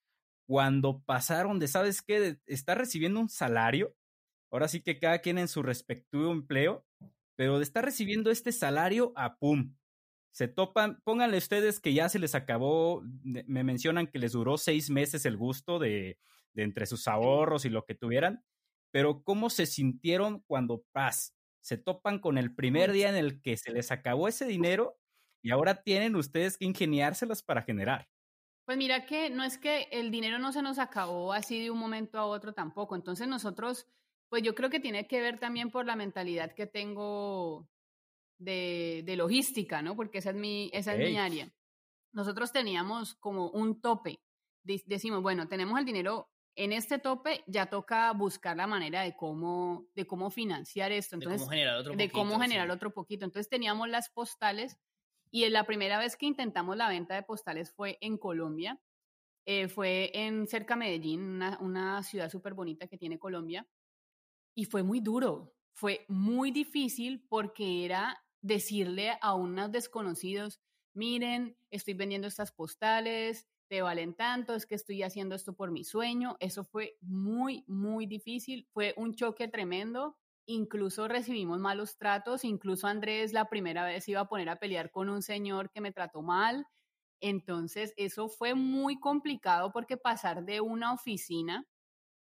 [0.46, 2.38] cuando pasaron de, ¿sabes qué?
[2.46, 3.94] estar recibiendo un salario,
[4.50, 6.84] ahora sí que cada quien en su respectivo empleo,
[7.36, 9.74] pero de estar recibiendo este salario a pum,
[10.32, 14.90] se topan, pónganle ustedes que ya se les acabó, me mencionan que les duró seis
[14.90, 16.18] meses el gusto de,
[16.54, 18.44] entre sus ahorros y lo que tuvieran,
[18.92, 21.34] pero ¿cómo se sintieron cuando paz?
[21.60, 24.98] Se topan con el primer día en el que se les acabó ese dinero
[25.42, 28.08] y ahora tienen ustedes que ingeniárselas para generar.
[28.64, 31.78] Pues mira que no es que el dinero no se nos acabó así de un
[31.78, 32.96] momento a otro tampoco.
[32.96, 33.86] Entonces nosotros,
[34.30, 37.68] pues yo creo que tiene que ver también por la mentalidad que tengo
[38.38, 39.96] de, logística, ¿no?
[39.96, 41.52] Porque esa es mi, esa es mi área.
[42.12, 44.20] Nosotros teníamos como un tope.
[44.62, 49.86] Decimos, bueno, tenemos el dinero en este tope, ya toca buscar la manera de cómo,
[49.94, 51.16] de cómo financiar esto.
[51.16, 53.24] Entonces, de cómo generar otro de Cómo generar otro poquito.
[53.24, 54.78] Entonces teníamos las postales
[55.30, 58.80] y la primera vez que intentamos la venta de postales fue en Colombia.
[59.46, 63.66] Eh, fue en cerca de Medellín, una, una ciudad súper bonita que tiene Colombia.
[64.54, 70.60] Y fue muy duro, fue muy difícil porque era decirle a unos desconocidos,
[70.94, 75.84] miren, estoy vendiendo estas postales, te valen tanto, es que estoy haciendo esto por mi
[75.84, 76.36] sueño.
[76.40, 80.16] Eso fue muy, muy difícil, fue un choque tremendo.
[80.46, 85.08] Incluso recibimos malos tratos, incluso Andrés la primera vez iba a poner a pelear con
[85.08, 86.66] un señor que me trató mal.
[87.20, 91.66] Entonces, eso fue muy complicado porque pasar de una oficina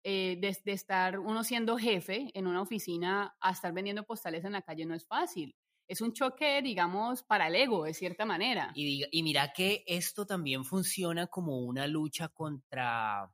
[0.02, 4.62] eh, de, estar uno siendo jefe en una oficina a estar vendiendo postales en la
[4.62, 5.54] calle no es fácil.
[5.90, 8.70] Es un choque, digamos, para el ego, de cierta manera.
[8.76, 13.28] Y, y mira que esto también funciona como una lucha contra,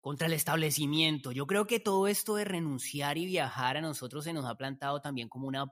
[0.00, 1.30] contra el establecimiento.
[1.30, 5.00] Yo creo que todo esto de renunciar y viajar a nosotros se nos ha plantado
[5.00, 5.66] también como una,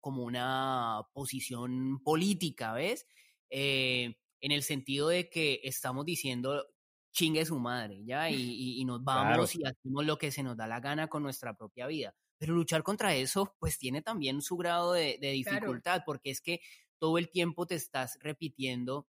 [0.00, 3.06] como una posición política, ¿ves?
[3.48, 6.66] Eh, en el sentido de que estamos diciendo
[7.12, 8.28] chingue su madre, ¿ya?
[8.30, 11.54] Y, y, nos vamos y hacemos lo que se nos da la gana con nuestra
[11.54, 12.12] propia vida.
[12.38, 16.60] Pero luchar contra eso, pues tiene también su grado de, dificultad, porque es que
[16.98, 19.06] todo el tiempo te estás repitiendo,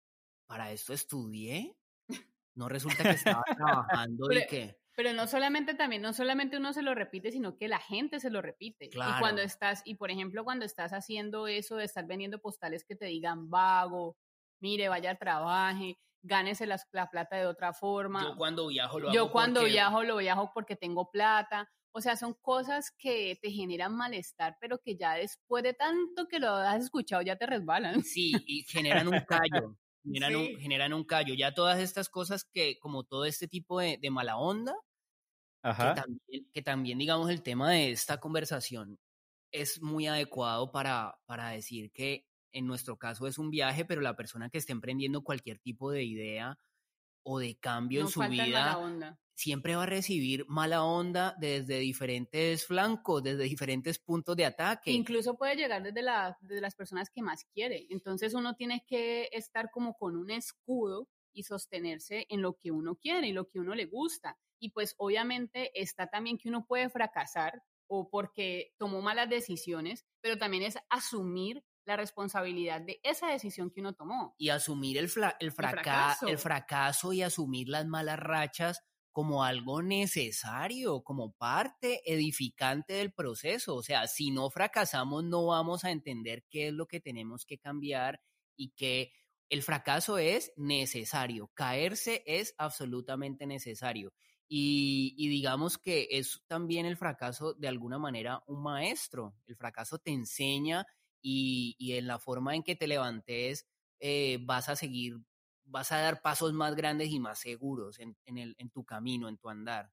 [0.47, 1.75] para esto estudié,
[2.55, 4.77] no resulta que estaba trabajando y que...
[4.95, 8.29] Pero no solamente también, no solamente uno se lo repite, sino que la gente se
[8.29, 8.85] lo repite.
[8.85, 12.95] Y cuando estás, y por ejemplo, cuando estás haciendo eso de estar vendiendo postales que
[12.95, 14.15] te digan vago,
[14.61, 18.23] mire, vaya, trabaje, gánese la, la, plata de otra forma.
[18.23, 19.15] Yo cuando viajo lo hago.
[19.15, 21.69] Yo cuando viajo lo viajo porque tengo plata.
[21.97, 26.39] O sea, son cosas que te generan malestar, pero que ya después de tanto que
[26.39, 28.03] lo has escuchado ya te resbalan.
[28.03, 29.77] Sí, y generan un callo.
[30.03, 31.34] Generan, un, generan un callo.
[31.36, 34.75] Ya todas estas cosas que, como todo este tipo de, de mala onda,
[35.63, 38.99] Que, también, que también, digamos, el tema de esta conversación
[39.53, 44.17] es muy adecuado para, para decir que en nuestro caso es un viaje, pero la
[44.17, 46.60] persona que esté emprendiendo cualquier tipo de idea
[47.25, 53.21] o de cambio en su vida siempre va a recibir mala onda desde diferentes flancos,
[53.21, 54.91] desde diferentes puntos de ataque.
[54.91, 57.85] Incluso puede llegar desde, la, desde las personas que más quiere.
[57.89, 62.95] Entonces uno tiene que estar como con un escudo y sostenerse en lo que uno
[62.95, 64.38] quiere y lo que uno le gusta.
[64.57, 70.38] Y pues obviamente está también que uno puede fracasar o porque tomó malas decisiones, pero
[70.38, 74.35] también es asumir la responsabilidad de esa decisión que uno tomó.
[74.37, 76.27] Y asumir el, el, fracaso.
[76.27, 83.75] el fracaso y asumir las malas rachas como algo necesario, como parte edificante del proceso.
[83.75, 87.57] O sea, si no fracasamos, no vamos a entender qué es lo que tenemos que
[87.57, 88.19] cambiar
[88.57, 89.13] y que
[89.47, 94.13] el fracaso es necesario, caerse es absolutamente necesario.
[94.47, 99.33] Y, y, digamos que es también el fracaso de alguna manera un maestro.
[99.47, 100.85] El fracaso te enseña
[101.27, 103.67] y, en la forma en que te levantes
[103.99, 105.17] eh, vas a seguir,
[105.63, 109.38] vas a dar pasos más grandes y más seguros en, el, en tu camino, en
[109.38, 109.91] tu andar.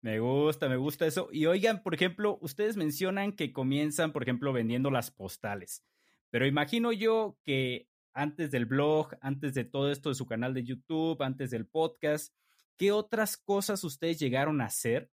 [0.00, 1.30] Me gusta, me gusta eso.
[1.32, 5.84] Y oigan, por ejemplo, ustedes mencionan que comienzan, por ejemplo, vendiendo las postales.
[6.30, 10.62] Pero imagino yo que antes del blog, antes de todo esto de su canal de
[10.62, 12.32] YouTube, antes del podcast,
[12.76, 15.10] ¿qué otras cosas ustedes llegaron a hacer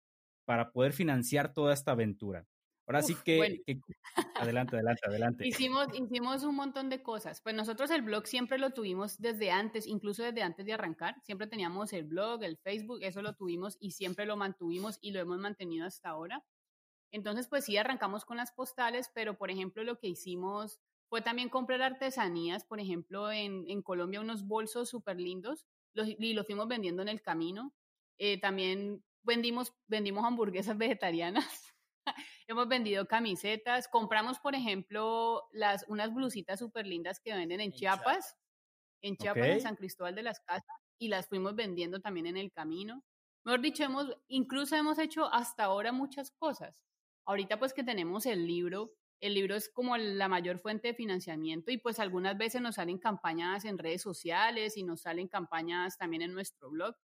[0.47, 2.47] para poder financiar toda esta aventura?
[2.91, 3.63] Ahora sí que,
[4.35, 5.47] adelante, adelante, adelante.
[5.47, 7.41] Hicimos, hicimos un montón de cosas.
[7.41, 11.15] Pues nosotros el blog siempre lo tuvimos desde antes, incluso desde antes de arrancar.
[11.23, 15.21] Siempre teníamos el blog, el Facebook, eso lo tuvimos y siempre lo mantuvimos y lo
[15.21, 16.45] hemos mantenido hasta ahora.
[17.13, 21.49] Entonces, pues sí, arrancamos con las postales, pero por ejemplo lo que hicimos fue también
[21.49, 26.67] comprar artesanías, por ejemplo, en, en Colombia unos bolsos súper lindos los, y los fuimos
[26.67, 27.73] vendiendo en el camino.
[28.19, 31.70] Eh, también vendimos, vendimos hamburguesas vegetarianas.
[32.47, 38.37] Hemos vendido camisetas, compramos, por ejemplo, las, unas blusitas súper lindas que venden en, Chiapas,
[39.03, 40.65] en Chiapas, en San Cristóbal de las Casas,
[40.99, 43.03] y las fuimos vendiendo también en el camino.
[43.45, 46.83] Mejor dicho, hemos, incluso hemos hecho hasta ahora muchas cosas.
[47.25, 51.71] Ahorita pues que tenemos el libro, el libro es como la mayor fuente de financiamiento
[51.71, 56.23] y pues algunas veces nos salen campañas en redes sociales y nos salen campañas también
[56.23, 56.97] en nuestro blog,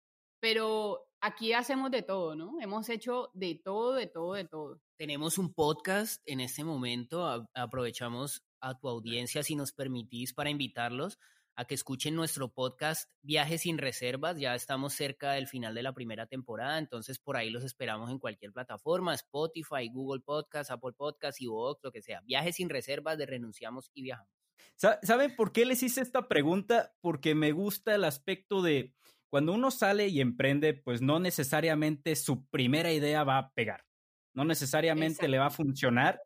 [0.41, 2.57] pero aquí hacemos de todo, ¿no?
[2.61, 4.81] Hemos hecho de todo, de todo, de todo.
[4.99, 11.19] Tenemos un podcast en este momento, aprovechamos a tu audiencia, si nos permitís, para invitarlos
[11.57, 14.39] a que escuchen nuestro podcast Viajes sin Reservas.
[14.39, 18.19] Ya estamos cerca del final de la primera temporada, entonces por ahí los esperamos en
[18.19, 22.21] cualquier plataforma, Spotify, Google Podcast, Apple Podcast y Vox, lo que sea.
[22.23, 24.35] Viajes sin Reservas de Renunciamos y Viajamos.
[24.77, 26.95] ¿Saben por qué les hice esta pregunta?
[27.01, 28.95] Porque me gusta el aspecto de
[29.35, 33.83] cuando uno sale y emprende, pues no necesariamente su primera idea va a pegar,
[34.33, 36.23] no necesariamente le va a funcionar.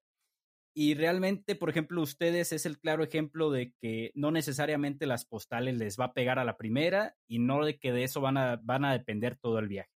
[0.76, 5.78] Y realmente, por ejemplo, ustedes es el claro ejemplo de que no necesariamente las postales
[5.78, 8.60] les va a pegar a la primera y no de que de eso van a,
[8.62, 9.88] van a depender todo el viaje.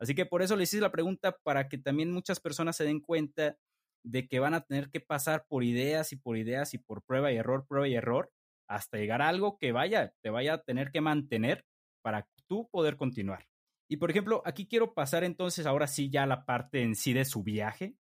[0.00, 3.00] Así que por eso les hice la pregunta para que también muchas personas se den
[3.00, 3.58] cuenta
[4.02, 7.30] de que van a tener que pasar por ideas y por ideas y por prueba
[7.30, 8.30] y error, prueba y error,
[8.66, 11.66] hasta llegar a algo que vaya, te vaya a tener que mantener
[12.06, 13.46] para tú poder continuar.
[13.88, 17.12] Y por ejemplo, aquí quiero pasar entonces ahora sí ya a la parte en sí
[17.12, 17.96] de su viaje.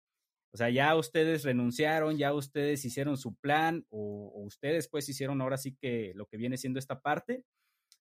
[0.53, 5.57] O sea, ya ustedes renunciaron, ya ustedes hicieron su plan o, ustedes pues hicieron ahora
[5.57, 7.43] sí que lo que viene siendo esta parte.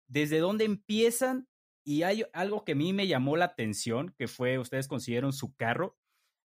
[0.08, 1.46] ¿Desde dónde empiezan
[1.84, 5.54] y hay algo que a mí me llamó la atención, que fue, ustedes consiguieron su
[5.54, 5.96] carro,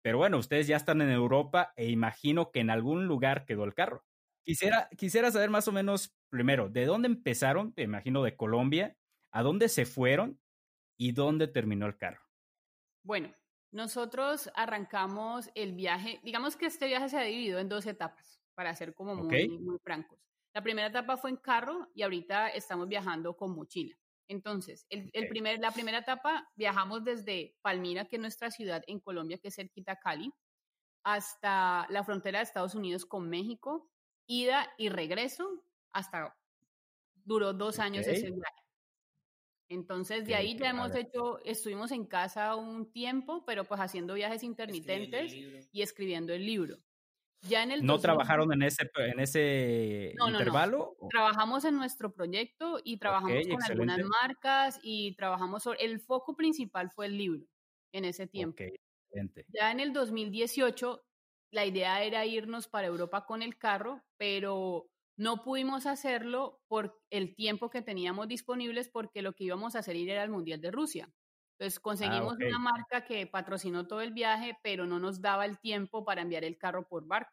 [0.03, 3.75] pero bueno, ustedes ya están en Europa e imagino que en algún lugar quedó el
[3.75, 4.05] carro.
[4.45, 7.75] Quisiera, quisiera saber más o menos, primero, ¿de dónde empezaron?
[7.77, 8.97] Me imagino de Colombia,
[9.37, 10.41] ¿a dónde se fueron
[10.97, 12.23] y dónde terminó el carro?
[13.03, 13.35] Bueno,
[13.71, 18.75] nosotros arrancamos el viaje, digamos que este viaje se ha dividido en dos etapas, para
[18.75, 20.19] ser como muy, muy francos.
[20.55, 23.95] La primera etapa fue en carro y ahorita estamos viajando con mochila.
[24.27, 29.37] Entonces, el, primer, la primera etapa viajamos desde Palmira, que es nuestra ciudad en Colombia,
[29.37, 30.33] que es cerquita Cali,
[31.05, 33.91] hasta la frontera de Estados Unidos con México,
[34.27, 35.63] ida y regreso,
[35.93, 36.35] hasta
[37.13, 38.66] duró dos años ese viaje.
[39.69, 44.43] Entonces, de ahí ya hemos hecho, estuvimos en casa un tiempo, pero pues haciendo viajes
[44.43, 45.33] intermitentes
[45.73, 46.79] y escribiendo el libro.
[47.43, 50.97] Ya en el ¿No trabajaron en ese, en ese intervalo?
[51.11, 55.85] Trabajamos en nuestro proyecto y trabajamos con algunas marcas y trabajamos sobre...
[55.85, 57.47] El foco principal fue el libro
[57.93, 58.65] en ese tiempo.
[59.49, 61.05] ya en el 2018,
[61.53, 67.35] la idea era irnos para Europa con el carro, pero no pudimos hacerlo por el
[67.35, 71.11] tiempo que teníamos disponibles porque lo que íbamos a hacer era el Mundial de Rusia.
[71.59, 75.59] Entonces ah, conseguimos una marca que patrocinó todo el viaje, pero no nos daba el
[75.59, 77.33] tiempo para enviar el carro por barco.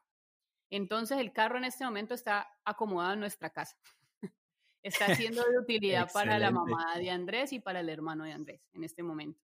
[0.70, 3.78] Entonces el carro en este momento está acomodado en nuestra casa.
[4.84, 8.62] está siendo de utilidad para la mamá de Andrés y para el hermano de Andrés
[8.74, 9.42] en este momento.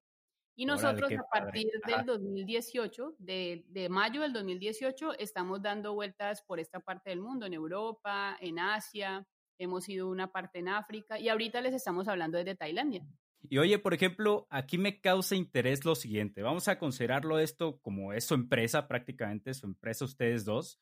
[0.56, 6.60] Y nosotros a partir del 2018, de, de, mayo del 2018, estamos dando vueltas por
[6.60, 9.28] esta parte del mundo, en Europa, en Asia,
[9.58, 13.06] hemos ido una parte en África y ahorita les estamos hablando desde Tailandia.
[13.48, 16.42] Y oye, por ejemplo, aquí me causa interés lo siguiente.
[16.42, 20.80] Vamos a considerarlo esto como es su empresa, prácticamente su empresa ustedes dos.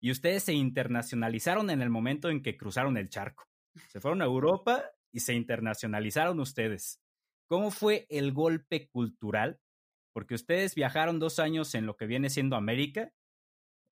[0.00, 3.44] Y ustedes se internacionalizaron en el momento en que cruzaron el charco.
[3.88, 7.00] Se fueron a Europa y se internacionalizaron ustedes.
[7.48, 9.60] ¿Cómo fue el golpe cultural?
[10.12, 13.12] Porque ustedes viajaron dos años en lo que viene siendo América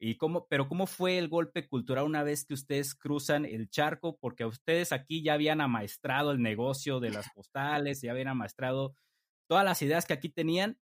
[0.07, 4.19] ¿Y cómo, pero cómo fue el golpe cultural una vez que ustedes cruzan el charco?
[4.19, 8.97] Porque ustedes aquí ya habían amaestrado el negocio de las postales, ya habían amaestrado
[9.49, 10.79] todas las ideas que aquí tenían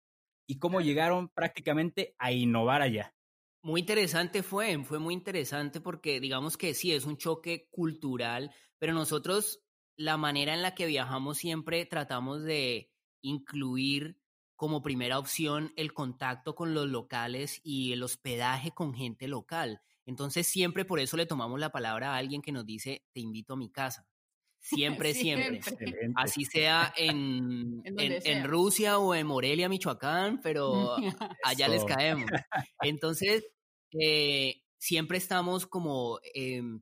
[0.49, 3.15] y cómo llegaron prácticamente a innovar allá.
[3.63, 8.51] Muy interesante fue, fue muy interesante porque digamos que sí, es un choque cultural,
[8.81, 9.63] pero nosotros
[9.97, 12.91] la manera en la que viajamos siempre tratamos de
[13.21, 14.19] incluir
[14.57, 19.81] como primera opción el contacto con los locales y el hospedaje con gente local.
[20.07, 23.55] Entonces siempre por eso le tomamos la palabra a alguien que nos dice, te invito
[23.55, 24.07] a mi casa.
[24.63, 25.61] Siempre, siempre.
[26.15, 30.95] Así sea en, en, Rusia o en Morelia, Michoacán, pero
[31.45, 32.31] allá les caemos.
[32.81, 33.45] Entonces,
[33.91, 36.81] eh, siempre estamos como em,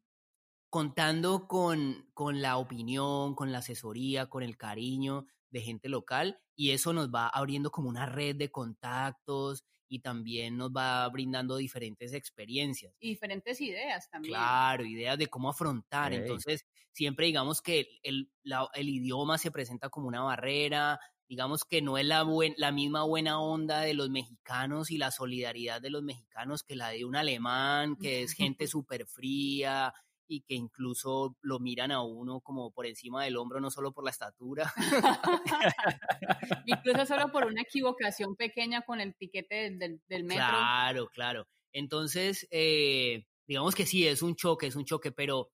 [0.70, 6.70] contando con, con la opinión, con la asesoría, con el cariño de gente local y
[6.70, 12.12] eso nos va abriendo como una red de contactos y también nos va brindando diferentes
[12.12, 12.94] experiencias.
[13.00, 14.34] Y diferentes ideas también.
[14.34, 16.12] Claro, ideas de cómo afrontar.
[16.12, 18.30] Entonces, siempre digamos que el,
[18.74, 22.24] el, idioma se presenta como una barrera, digamos que no es la,
[22.56, 26.90] la misma buena onda de los mexicanos y la solidaridad de los mexicanos que la
[26.90, 29.92] de un alemán, que es gente súper fría,
[30.30, 34.04] y que incluso lo miran a uno como por encima del hombro, no solo por
[34.04, 34.72] la estatura.
[36.66, 40.46] incluso solo por una equivocación pequeña con el tiquete del, del, metro.
[40.46, 41.48] Claro, claro.
[41.72, 45.50] Entonces, eh, digamos que sí, es un choque, es un choque, pero,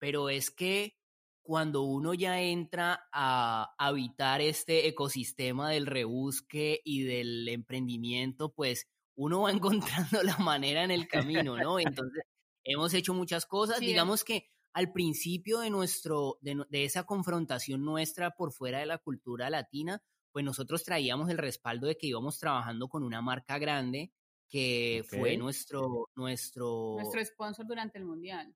[0.00, 0.96] pero es que
[1.42, 9.42] cuando uno ya entra a habitar este ecosistema del rebusque y del emprendimiento, pues uno
[9.42, 11.78] va encontrando la manera en el camino, ¿no?
[11.78, 12.24] Entonces,
[12.68, 13.80] hemos hecho muchas cosas.
[13.80, 19.50] Digamos que al principio de, nuestro, de, esa confrontación nuestra por fuera de la cultura
[19.50, 24.12] latina, pues nosotros traíamos el respaldo de que íbamos trabajando con una marca grande
[24.48, 26.96] que fue nuestro, nuestro...
[26.96, 28.54] Nuestro sponsor durante el Mundial.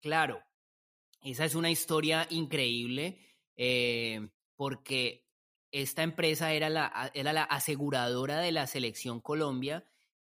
[0.00, 0.40] Claro,
[1.22, 3.18] esa es una historia increíble
[3.56, 5.26] eh, porque
[5.70, 9.84] esta empresa era la, era la aseguradora de la selección Colombia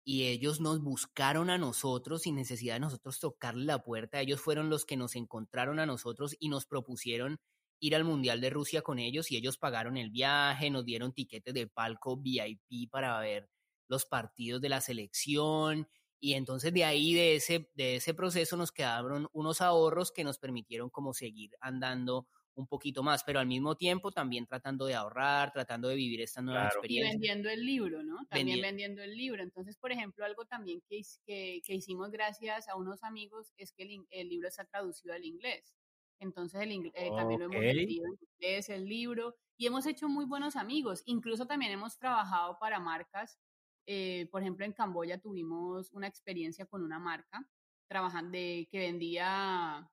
[0.05, 4.21] y ellos nos buscaron a nosotros sin necesidad de nosotros tocarle la puerta.
[4.21, 7.41] Ellos fueron los que nos encontraron a nosotros y nos propusieron
[7.81, 11.55] ir al Mundial de Rusia con ellos y ellos pagaron el viaje, nos dieron tiquetes
[11.55, 13.49] de palco VIP para ver
[13.89, 15.89] los partidos de la selección
[16.21, 20.39] y entonces de ahí, de ese, de ese proceso nos quedaron unos ahorros que nos
[20.39, 25.53] permitieron como seguir andando un poquito más, pero al mismo tiempo también tratando de ahorrar,
[25.53, 27.09] tratando de vivir esta nueva experiencia.
[27.09, 28.25] Y vendiendo el libro, ¿no?
[28.29, 29.43] También vendiendo el libro.
[29.43, 33.83] Entonces, por ejemplo, algo también que, que, que hicimos gracias a unos amigos es que
[33.83, 35.75] el, el, libro está traducido al inglés.
[36.21, 40.25] Entonces el eh, también lo hemos leído en inglés, el libro, y hemos hecho muy
[40.25, 41.03] buenos amigos.
[41.07, 43.39] Incluso también hemos trabajado para marcas.
[43.87, 47.47] Eh, por ejemplo, en Camboya tuvimos una experiencia con una marca
[47.87, 49.91] trabajando de, que vendía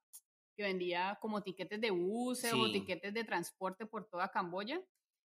[0.56, 4.82] que vendía como tiquetes de bus o tiquetes de transporte por toda Camboya.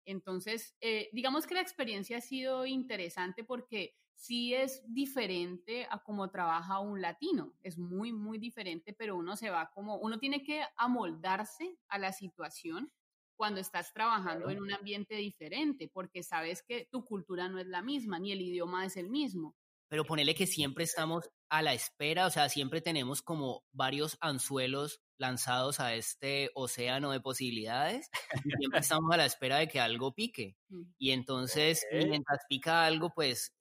[0.04, 6.30] Entonces, eh, digamos que la experiencia ha sido interesante porque sí es diferente a cómo
[6.30, 7.54] trabaja un latino.
[7.62, 12.12] Es muy, muy diferente, pero uno se va como, uno tiene que amoldarse a la
[12.12, 12.92] situación
[13.36, 17.82] cuando estás trabajando en un ambiente diferente, porque sabes que tu cultura no es la
[17.82, 19.54] misma, ni el idioma es el mismo.
[19.88, 25.00] Pero ponele que siempre estamos a la espera, o sea, siempre tenemos como varios anzuelos
[25.18, 28.10] lanzados a este océano de posibilidades
[28.44, 30.56] y siempre estamos a la espera de que algo pique.
[30.68, 30.82] Mm.
[30.98, 33.52] Y entonces, mientras pica algo, pues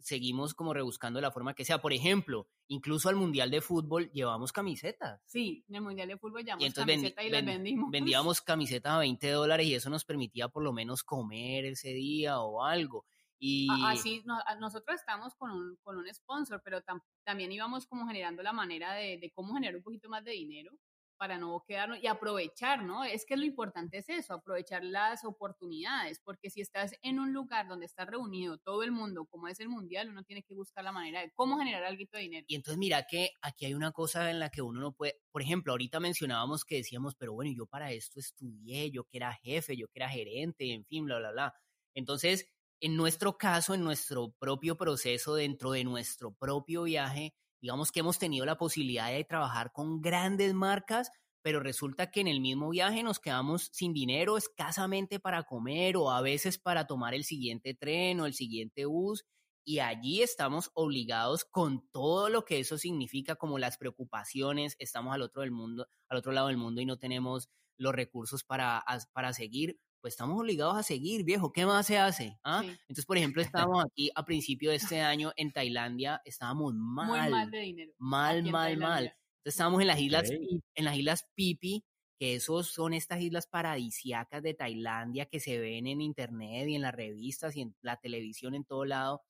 [0.00, 1.80] seguimos como rebuscando la forma que sea.
[1.80, 5.20] Por ejemplo, incluso al Mundial de Fútbol llevamos camisetas.
[5.26, 7.90] Sí, en el Mundial de Fútbol llevamos camisetas y las vendimos.
[7.90, 12.40] Vendíamos camisetas a 20 dólares y eso nos permitía por lo menos comer ese día
[12.40, 13.04] o algo.
[13.38, 13.68] Y...
[13.84, 14.22] Así,
[14.58, 16.80] nosotros estamos con un, con un sponsor, pero
[17.24, 20.72] también íbamos como generando la manera de, de cómo generar un poquito más de dinero
[21.18, 23.04] para no quedarnos y aprovechar, ¿no?
[23.04, 27.66] Es que lo importante es eso, aprovechar las oportunidades, porque si estás en un lugar
[27.68, 30.92] donde está reunido todo el mundo, como es el mundial, uno tiene que buscar la
[30.92, 32.46] manera de cómo generar algo de dinero.
[32.48, 35.42] Y entonces mira que aquí hay una cosa en la que uno no puede, por
[35.42, 39.76] ejemplo, ahorita mencionábamos que decíamos, pero bueno, yo para esto estudié, yo que era jefe,
[39.76, 41.54] yo que era gerente, en fin, bla, bla, bla.
[41.94, 42.46] Entonces,
[42.80, 48.18] en nuestro caso, en nuestro propio proceso, dentro de nuestro propio viaje, digamos que hemos
[48.18, 51.10] tenido la posibilidad de trabajar con grandes marcas,
[51.42, 56.10] pero resulta que en el mismo viaje nos quedamos sin dinero escasamente para comer o
[56.10, 59.24] a veces para tomar el siguiente tren o el siguiente bus.
[59.64, 65.22] Y allí estamos obligados con todo lo que eso significa, como las preocupaciones, estamos al
[65.22, 69.32] otro, del mundo, al otro lado del mundo y no tenemos los recursos para, para
[69.32, 71.52] seguir, pues estamos obligados a seguir, viejo.
[71.52, 72.38] ¿Qué más se hace?
[72.44, 72.62] ¿Ah?
[72.64, 73.42] Entonces, por ejemplo,
[73.76, 77.06] estábamos aquí a principio de este año en Tailandia, estábamos mal.
[77.06, 77.92] Muy mal de dinero.
[77.98, 79.04] Mal, mal, mal.
[79.04, 81.84] Entonces estábamos en las islas, en las islas Pipi,
[82.18, 86.82] que esos son estas islas paradisiacas de Tailandia que se ven en internet y en
[86.82, 89.22] las revistas y en la televisión en todo lado.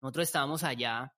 [0.00, 1.14] Nosotros estábamos allá.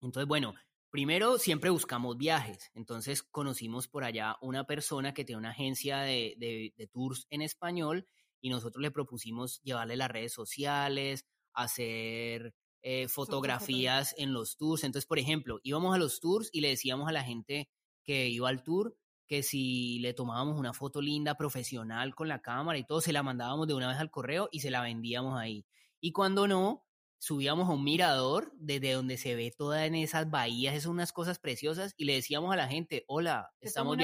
[0.00, 0.54] Entonces, bueno,
[0.94, 2.70] Primero, siempre buscamos viajes.
[2.72, 8.06] Entonces conocimos por allá una persona que tiene una agencia de, tours en español
[8.40, 14.84] y nosotros le propusimos llevarle las redes sociales, hacer eh, fotografías en los tours.
[14.84, 17.68] Entonces, por ejemplo, íbamos a los tours y le decíamos a la gente
[18.04, 22.78] que iba al tour que si le tomábamos una foto linda, profesional con la cámara
[22.78, 25.66] y todo, se la mandábamos de una vez al correo y se la vendíamos ahí.
[26.00, 26.84] Y cuando no,
[27.24, 31.38] subíamos a un mirador desde donde se ve todas en esas bahías, esas unas cosas
[31.38, 33.96] preciosas, y le decíamos a la gente, hola, estamos,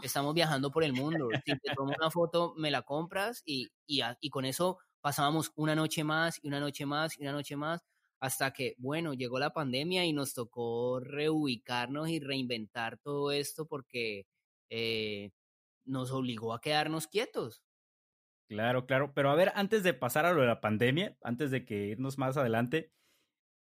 [0.00, 4.02] estamos viajando por el mundo, si te tomo una foto, me la compras, y, y,
[4.20, 7.80] y con eso pasábamos una noche más, y una noche más, y una noche más,
[8.20, 14.26] hasta que, bueno, llegó la pandemia y nos tocó reubicarnos y reinventar todo esto porque
[14.70, 15.32] eh,
[15.84, 17.60] nos obligó a quedarnos quietos.
[18.48, 19.12] Claro, claro.
[19.14, 22.16] Pero a ver, antes de pasar a lo de la pandemia, antes de que irnos
[22.16, 22.92] más adelante,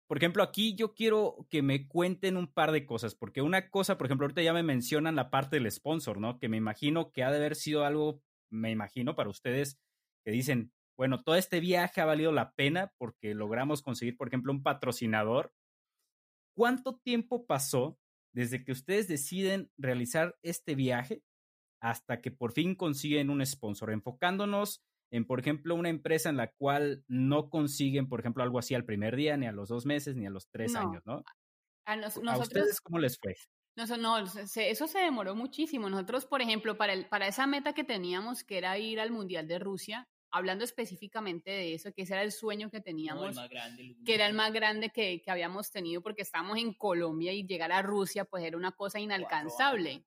[0.07, 3.97] por ejemplo, aquí yo quiero que me cuenten un par de cosas, porque una cosa,
[3.97, 6.39] por ejemplo, ahorita ya me mencionan la parte del sponsor, ¿no?
[6.39, 8.21] Que me imagino que ha de haber sido algo,
[8.51, 9.79] me imagino, para ustedes
[10.25, 14.51] que dicen, bueno, todo este viaje ha valido la pena porque logramos conseguir, por ejemplo,
[14.51, 15.53] un patrocinador.
[16.55, 17.99] ¿Cuánto tiempo pasó
[18.33, 21.23] desde que ustedes deciden realizar este viaje
[21.83, 24.81] hasta que por fin consiguen un sponsor, enfocándonos
[25.11, 28.85] en, por ejemplo, una empresa en la cual no consiguen, por ejemplo, algo así al
[28.85, 31.23] primer día, ni a los dos meses, ni a los tres años, ¿no?
[31.85, 33.35] A, nosotros, ustedes cómo les fue?
[33.75, 35.89] No, no, eso se demoró muchísimo.
[35.89, 39.45] Nosotros, por ejemplo, para, el, para esa meta que teníamos, que era ir al Mundial
[39.45, 43.35] de Rusia, hablando específicamente de eso, que ese era el sueño que teníamos,
[44.05, 47.73] que era el más grande que, que, habíamos tenido porque estábamos en Colombia y llegar
[47.73, 50.05] a Rusia pues era una cosa inalcanzable.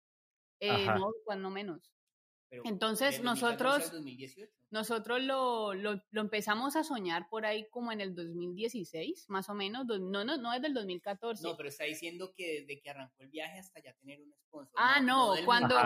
[0.61, 1.91] Eh, no, cuando menos.
[2.65, 3.93] Entonces nosotros,
[4.71, 9.55] nosotros lo, lo, lo, empezamos a soñar por ahí como en el 2016, más o
[9.55, 11.43] menos, no, no, no es del 2014.
[11.43, 14.75] No, pero está diciendo que desde que arrancó el viaje hasta ya tener un sponsor.
[14.77, 15.77] Ah, no, cuando...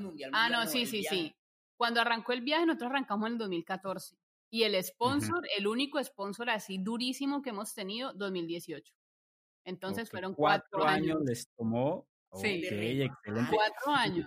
[0.00, 1.34] mundial, ah, no, sí, sí, sí.
[1.76, 4.16] Cuando arrancó el viaje nosotros arrancamos en el 2014.
[4.52, 8.92] Y el sponsor, el único sponsor así durísimo que hemos tenido, 2018.
[9.64, 11.16] Entonces fueron cuatro, años.
[11.16, 11.22] años.
[11.24, 12.62] les tomó Sí,
[13.24, 14.26] cuatro años.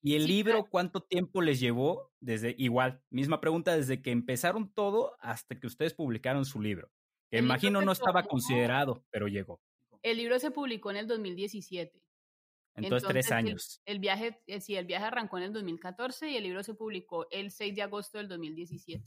[0.00, 2.12] ¿Y el libro cuánto tiempo les llevó?
[2.20, 6.90] Desde, igual, misma pregunta, desde que empezaron todo hasta que ustedes publicaron su libro.
[7.30, 9.60] Que imagino no estaba considerado, pero llegó.
[10.02, 12.00] El libro se publicó en el 2017.
[12.74, 13.82] Entonces, tres años.
[13.84, 17.26] El, viaje, eh, sí, el viaje arrancó en el 2014 y el libro se publicó
[17.30, 19.04] el 6 de agosto del 2017.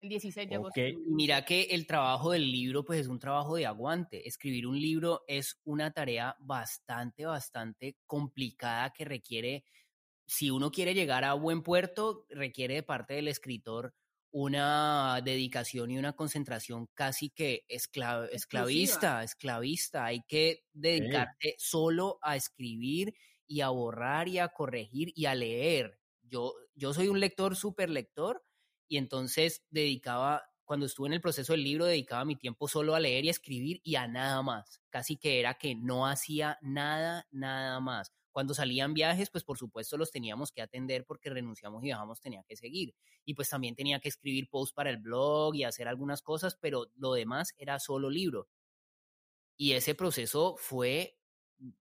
[0.00, 0.80] El 16 de agosto.
[0.80, 4.28] Y mira que el trabajo del libro, pues es un trabajo de aguante.
[4.28, 9.64] Escribir un libro es una tarea bastante, bastante complicada que requiere,
[10.26, 13.94] si uno quiere llegar a buen puerto, requiere de parte del escritor
[14.30, 20.04] una dedicación y una concentración casi que esclavista, esclavista.
[20.04, 23.14] Hay que dedicarte solo a escribir
[23.46, 25.98] y a borrar y a corregir y a leer.
[26.22, 28.44] Yo, yo soy un lector, súper lector,
[28.88, 33.00] y entonces dedicaba, cuando estuve en el proceso del libro, dedicaba mi tiempo solo a
[33.00, 34.80] leer y escribir y a nada más.
[34.90, 38.12] Casi que era que no hacía nada, nada más.
[38.32, 42.44] Cuando salían viajes, pues por supuesto los teníamos que atender porque renunciamos y viajamos, tenía
[42.44, 42.94] que seguir.
[43.24, 46.86] Y pues también tenía que escribir posts para el blog y hacer algunas cosas, pero
[46.94, 48.48] lo demás era solo libro.
[49.56, 51.17] Y ese proceso fue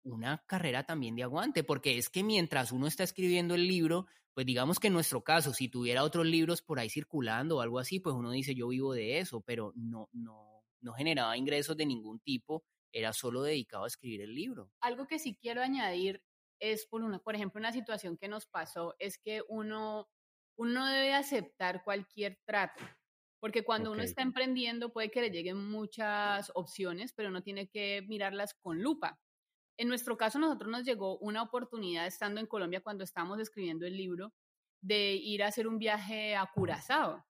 [0.04, 4.46] una carrera también de aguante, porque es que mientras uno está escribiendo el libro, pues
[4.46, 8.00] digamos que en nuestro caso, si tuviera otros libros por ahí circulando o algo así,
[8.00, 12.20] pues uno dice yo vivo de eso, pero no, no, no generaba ingresos de ningún
[12.20, 14.72] tipo, era solo dedicado a escribir el libro.
[14.82, 16.24] Algo que sí quiero añadir
[16.60, 20.10] es, por, una, por ejemplo, una situación que nos pasó, es que uno,
[20.56, 22.84] uno debe aceptar cualquier trato.
[23.40, 28.04] Porque cuando uno está emprendiendo puede que le lleguen muchas opciones, pero uno tiene que
[28.08, 29.20] mirarlas con lupa.
[29.78, 33.96] En nuestro caso, nosotros nos llegó una oportunidad estando en Colombia cuando estábamos escribiendo el
[33.96, 34.34] libro
[34.82, 37.26] de ir a hacer un viaje a Curazao.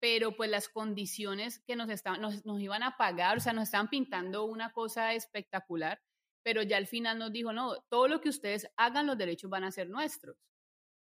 [0.00, 3.64] Pero pues las condiciones que nos, estaban, nos, nos iban a pagar, o sea, nos
[3.64, 6.00] estaban pintando una cosa espectacular
[6.48, 9.64] pero ya al final nos dijo, no, todo lo que ustedes hagan, los derechos van
[9.64, 10.38] a ser nuestros.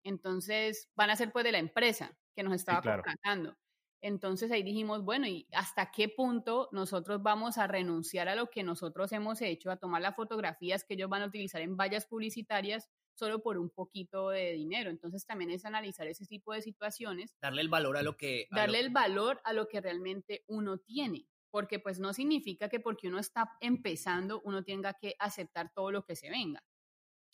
[0.05, 3.57] Entonces, van a ser pues de la empresa que nos estaba contratando.
[4.01, 8.63] Entonces ahí dijimos, bueno, ¿y hasta qué punto nosotros vamos a renunciar a lo que
[8.63, 12.89] nosotros hemos hecho, a tomar las fotografías que ellos van a utilizar en vallas publicitarias
[13.15, 14.91] solo por un poquito de dinero?
[14.91, 17.35] Entonces también es analizar ese tipo de situaciones.
[17.41, 18.47] Darle el valor a lo que...
[18.51, 23.09] darle el valor a lo que realmente uno tiene porque pues no significa que porque
[23.09, 26.63] uno está empezando uno tenga que aceptar todo lo que se venga.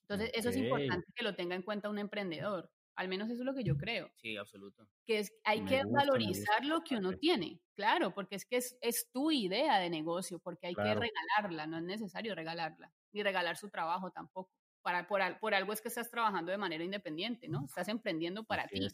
[0.02, 2.70] Entonces, eso es importante que lo tenga en cuenta un emprendedor.
[2.96, 4.10] Al menos eso es lo que yo creo.
[4.16, 4.86] Sí, absoluto.
[5.04, 9.10] Que es, hay que valorizar lo que uno tiene, claro, porque es que es, es
[9.10, 13.68] tu idea de negocio, porque hay que regalarla, no es necesario regalarla, ni regalar su
[13.68, 14.50] trabajo tampoco.
[14.82, 17.64] Para, por, por algo es que estás trabajando de manera independiente, ¿no?
[17.64, 18.86] Estás emprendiendo para ti.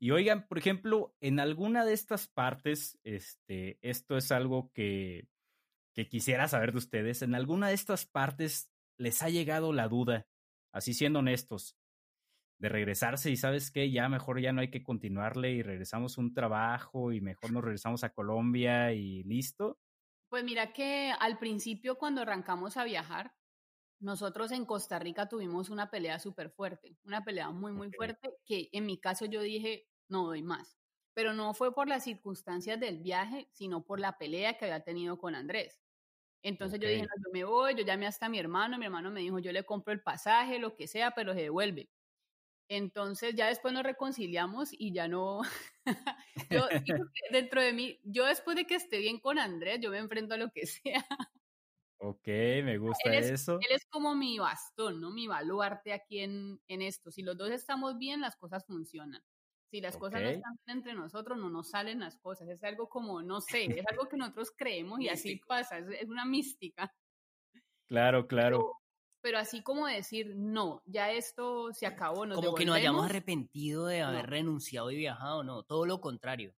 [0.00, 5.28] Y oigan, por ejemplo, en alguna de estas partes, este, esto es algo que,
[5.94, 10.28] que quisiera saber de ustedes, en alguna de estas partes les ha llegado la duda,
[10.72, 11.77] así siendo honestos,
[12.58, 16.20] de regresarse y sabes qué, ya mejor ya no hay que continuarle y regresamos a
[16.20, 19.78] un trabajo y mejor nos regresamos a Colombia y listo.
[20.28, 23.32] Pues mira que al principio cuando arrancamos a viajar,
[24.00, 28.68] nosotros en Costa Rica tuvimos una pelea súper fuerte, una pelea muy, muy fuerte, que
[28.72, 30.78] en mi caso yo dije, no doy más.
[31.14, 35.18] Pero no fue por las circunstancias del viaje, sino por la pelea que había tenido
[35.18, 35.80] con Andrés.
[36.42, 39.10] Entonces yo dije, no, yo me voy, yo llamé hasta a mi hermano, mi hermano
[39.10, 41.90] me dijo, yo le compro el pasaje, lo que sea, pero se devuelve.
[42.68, 45.40] Entonces ya después nos reconciliamos y ya no,
[46.50, 46.68] yo,
[47.32, 50.38] dentro de mí, yo después de que esté bien con Andrés, yo me enfrento a
[50.38, 51.06] lo que sea.
[52.00, 53.54] Ok, me gusta eso.
[53.54, 55.10] Él es como mi bastón, ¿no?
[55.10, 57.10] Mi baluarte aquí en, en esto.
[57.10, 59.20] Si los dos estamos bien, las cosas funcionan.
[59.70, 62.48] Si las cosas no están entre nosotros, no nos salen las cosas.
[62.48, 66.24] Es algo como, no sé, es algo que nosotros creemos y así pasa, es, una
[66.24, 66.94] mística.
[67.86, 68.58] Claro, claro.
[68.58, 68.77] Pero,
[69.38, 72.26] así como decir, no, ya esto se acabó.
[72.26, 76.54] Nos como que nos hayamos arrepentido de haber renunciado y viajado, no, todo lo contrario.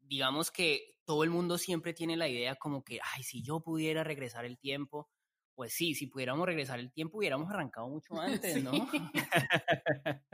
[0.00, 4.04] Digamos que todo el mundo siempre tiene la idea como que, ay, si yo pudiera
[4.04, 5.08] regresar el tiempo,
[5.54, 8.72] pues sí, si pudiéramos regresar el tiempo hubiéramos arrancado mucho antes, ¿no?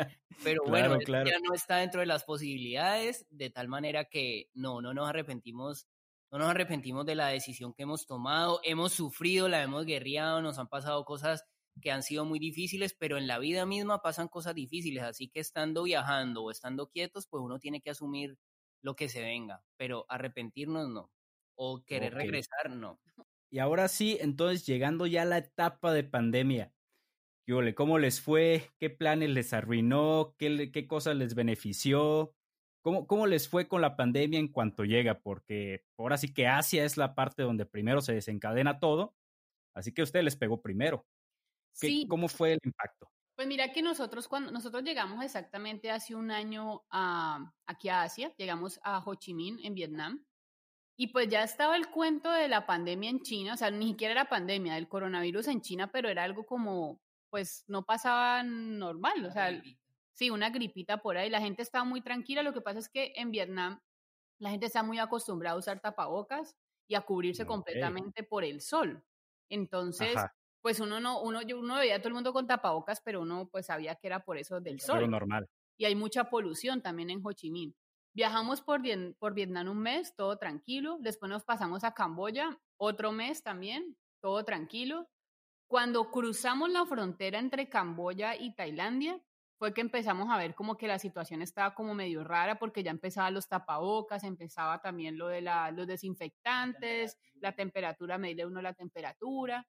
[0.44, 4.94] Pero bueno, ya no está dentro de las posibilidades, de tal manera que no, no
[4.94, 5.88] nos arrepentimos,
[6.30, 10.58] no nos arrepentimos de la decisión que hemos tomado, hemos sufrido, la hemos guerreado, nos
[10.58, 11.44] han pasado cosas
[11.80, 15.40] que han sido muy difíciles, pero en la vida misma pasan cosas difíciles, así que
[15.40, 18.38] estando viajando o estando quietos, pues uno tiene que asumir
[18.82, 21.10] lo que se venga, pero arrepentirnos no,
[21.54, 23.00] o querer regresar no.
[23.50, 26.72] Y ahora sí, entonces llegando ya a la etapa de pandemia,
[27.74, 28.70] ¿cómo les fue?
[28.78, 30.34] ¿Qué planes les arruinó?
[30.38, 32.35] ¿Qué, qué cosas les benefició?
[32.86, 35.18] ¿Cómo, ¿Cómo les fue con la pandemia en cuanto llega?
[35.18, 39.16] Porque ahora sí que Asia es la parte donde primero se desencadena todo,
[39.74, 41.04] así que a usted les pegó primero.
[41.72, 42.06] sí.
[42.08, 43.10] ¿Cómo fue el impacto?
[43.34, 48.32] Pues mira que nosotros cuando nosotros llegamos exactamente hace un año a, aquí a Asia,
[48.38, 50.24] llegamos a Ho Chi Minh en Vietnam
[50.96, 54.12] y pues ya estaba el cuento de la pandemia en China, o sea, ni siquiera
[54.12, 59.32] era pandemia, del coronavirus en China, pero era algo como pues no pasaba normal, o
[59.32, 59.60] sea,
[60.16, 63.12] sí, una gripita por ahí, la gente estaba muy tranquila, lo que pasa es que
[63.16, 63.80] en Vietnam
[64.38, 66.56] la gente está muy acostumbrada a usar tapabocas
[66.88, 69.04] y a cubrirse completamente por el sol.
[69.50, 70.14] Entonces,
[70.62, 73.48] pues uno no, uno, yo, uno veía a todo el mundo con tapabocas, pero uno
[73.50, 74.96] pues sabía que era por eso del sol.
[74.96, 75.48] Pero normal.
[75.78, 77.74] Y hay mucha polución también en Ho Chi Minh.
[78.14, 78.80] Viajamos por,
[79.18, 80.96] por Vietnam un mes, todo tranquilo.
[81.00, 85.08] Después nos pasamos a Camboya, otro mes también, todo tranquilo.
[85.68, 89.20] Cuando cruzamos la frontera entre Camboya y Tailandia,
[89.58, 92.90] fue que empezamos a ver como que la situación estaba como medio rara porque ya
[92.90, 98.74] empezaban los tapabocas, empezaba también lo de la, los desinfectantes, la temperatura, medirle uno la
[98.74, 99.66] temperatura.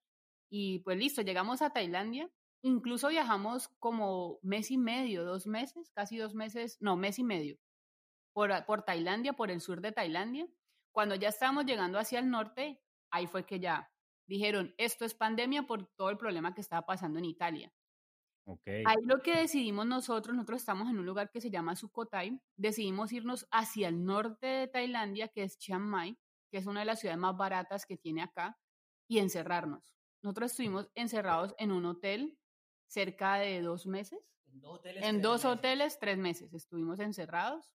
[0.49, 2.29] Y pues listo, llegamos a Tailandia.
[2.63, 7.57] Incluso viajamos como mes y medio, dos meses, casi dos meses, no, mes y medio,
[8.33, 10.47] por, por Tailandia, por el sur de Tailandia.
[10.91, 12.81] Cuando ya estábamos llegando hacia el norte,
[13.11, 13.89] ahí fue que ya
[14.27, 17.71] dijeron, esto es pandemia por todo el problema que estaba pasando en Italia.
[18.85, 23.11] Ahí lo que decidimos nosotros, nosotros estamos en un lugar que se llama Sukhothai, decidimos
[23.11, 26.17] irnos hacia el norte de Tailandia, que es Chiang Mai,
[26.49, 28.57] que es una de las ciudades más baratas que tiene acá,
[29.07, 29.93] y encerrarnos.
[30.21, 32.37] Nosotros estuvimos encerrados en un hotel
[32.87, 34.19] cerca de dos meses.
[35.03, 37.71] En dos hoteles, tres meses estuvimos encerrados.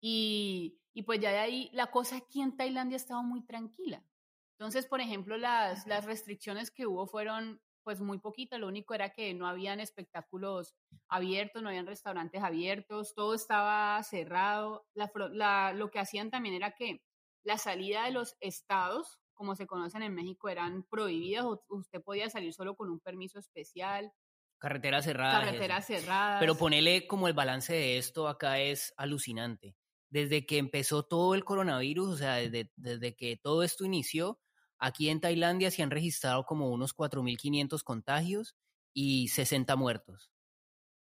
[0.00, 4.04] Y, y, pues ya de ahí la cosa aquí en Tailandia ha estado muy tranquila.
[4.52, 9.14] Entonces, por ejemplo, las, las restricciones que hubo fueron pues muy poquito, lo único era
[9.14, 10.74] que no habían espectáculos
[11.08, 14.86] abiertos, no habían restaurantes abiertos, todo estaba cerrado.
[14.92, 17.02] La, lo que hacían también era que
[17.44, 22.52] la salida de los estados, como se conocen en México, eran prohibidas, usted podía salir
[22.52, 24.12] solo con un permiso especial.
[24.58, 25.40] Carretera cerrada.
[25.40, 26.40] Carretera cerrada.
[26.40, 29.76] Pero ponele como el balance de esto acá es alucinante.
[30.10, 34.38] Desde que empezó todo el coronavirus, o sea, desde, desde que todo esto inició,
[34.78, 38.56] Aquí en Tailandia se han registrado como unos 4.500 contagios
[38.94, 40.30] y 60 muertos.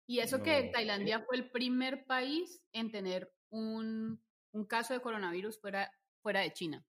[0.07, 4.21] Y eso que Tailandia fue el primer país en tener un,
[4.67, 6.85] caso de coronavirus fuera, fuera de China.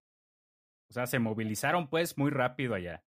[0.90, 3.04] O sea, se movilizaron pues muy rápido allá.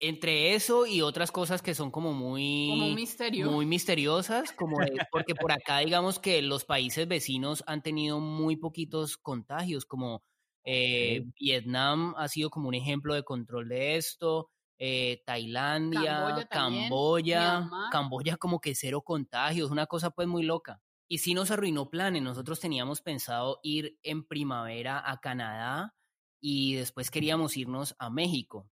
[0.00, 2.68] Entre eso y otras cosas que son como muy...
[2.68, 4.76] Muy misteriosas, como
[5.10, 10.22] porque por acá digamos que los países vecinos han tenido muy poquitos contagios, como
[10.64, 14.50] eh, Vietnam ha sido como un ejemplo de control de esto.
[14.78, 20.80] Eh, Tailandia, Camboya, Camboya, como que cero contagios, una cosa pues muy loca.
[21.08, 25.94] Y sí nos arruinó planes, nosotros teníamos pensado ir en primavera a Canadá
[26.40, 28.68] y después queríamos irnos a México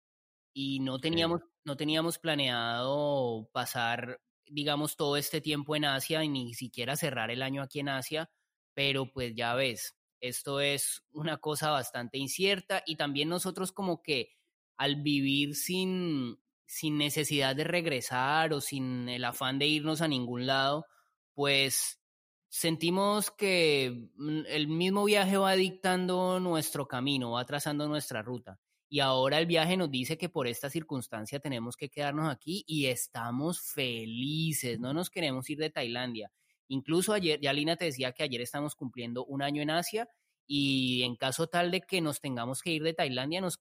[0.54, 6.54] y no teníamos, no teníamos planeado pasar, digamos, todo este tiempo en Asia y ni
[6.54, 8.30] siquiera cerrar el año aquí en Asia,
[8.74, 14.36] pero pues ya ves, esto es una cosa bastante incierta y también nosotros como que
[14.76, 20.46] al vivir sin, sin necesidad de regresar o sin el afán de irnos a ningún
[20.46, 20.86] lado,
[21.34, 22.00] pues
[22.48, 28.58] sentimos que mm, el mismo viaje va dictando nuestro camino, va trazando nuestra ruta.
[28.88, 32.86] Y ahora el viaje nos dice que por esta circunstancia tenemos que quedarnos aquí y
[32.86, 36.32] estamos felices, no nos queremos ir de Tailandia.
[36.70, 40.08] Incluso ayer, ya Lina te decía que ayer estamos cumpliendo un año en Asia
[40.46, 43.58] y en caso tal de que nos tengamos que ir de Tailandia, nos,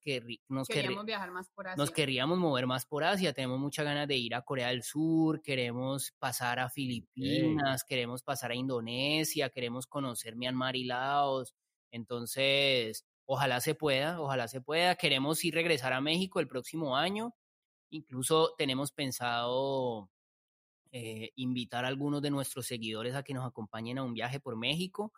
[0.48, 1.76] nos queríamos viajar más por Asia.
[1.76, 3.34] Nos queríamos mover más por Asia.
[3.34, 8.52] Tenemos muchas ganas de ir a Corea del Sur, queremos pasar a Filipinas, queremos pasar
[8.52, 11.56] a Indonesia, queremos conocer Myanmar y Laos.
[11.92, 14.94] Entonces, ojalá se pueda, ojalá se pueda.
[14.96, 17.34] Queremos ir regresar a México el próximo año.
[17.90, 20.12] Incluso tenemos pensado
[20.92, 24.58] eh, invitar a algunos de nuestros seguidores a que nos acompañen a un viaje por
[24.58, 25.14] México.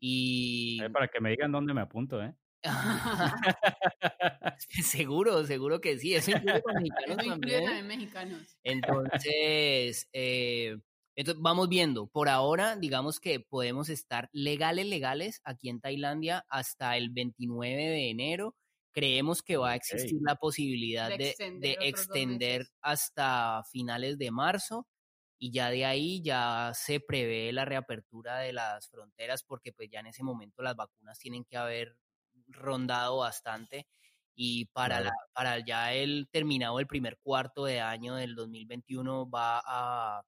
[0.00, 0.80] Y...
[0.92, 2.34] para que me digan dónde me apunto, ¿eh?
[4.58, 6.14] seguro, seguro que sí.
[6.14, 7.86] Eso incluye mexicanos también.
[7.86, 8.58] mexicanos.
[8.64, 10.76] Entonces, eh,
[11.16, 12.08] entonces, vamos viendo.
[12.08, 18.10] Por ahora, digamos que podemos estar legales, legales aquí en Tailandia hasta el 29 de
[18.10, 18.56] enero.
[18.92, 24.86] Creemos que va a existir la posibilidad de, de extender hasta finales de marzo
[25.44, 30.00] y ya de ahí ya se prevé la reapertura de las fronteras porque pues ya
[30.00, 31.98] en ese momento las vacunas tienen que haber
[32.48, 33.86] rondado bastante
[34.34, 39.60] y para, la, para ya el terminado el primer cuarto de año del 2021 va
[39.66, 40.22] a,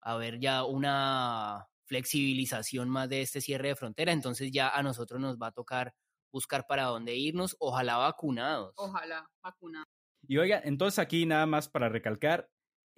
[0.00, 5.36] haber ya una flexibilización más de este cierre de frontera, entonces ya a nosotros nos
[5.36, 5.92] va a tocar
[6.32, 8.72] buscar para dónde irnos, ojalá vacunados.
[8.78, 9.88] Ojalá vacunados.
[10.26, 12.48] Y oiga, entonces aquí nada más para recalcar,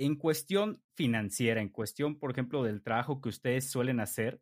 [0.01, 4.41] en cuestión financiera, en cuestión, por ejemplo, del trabajo que ustedes suelen hacer,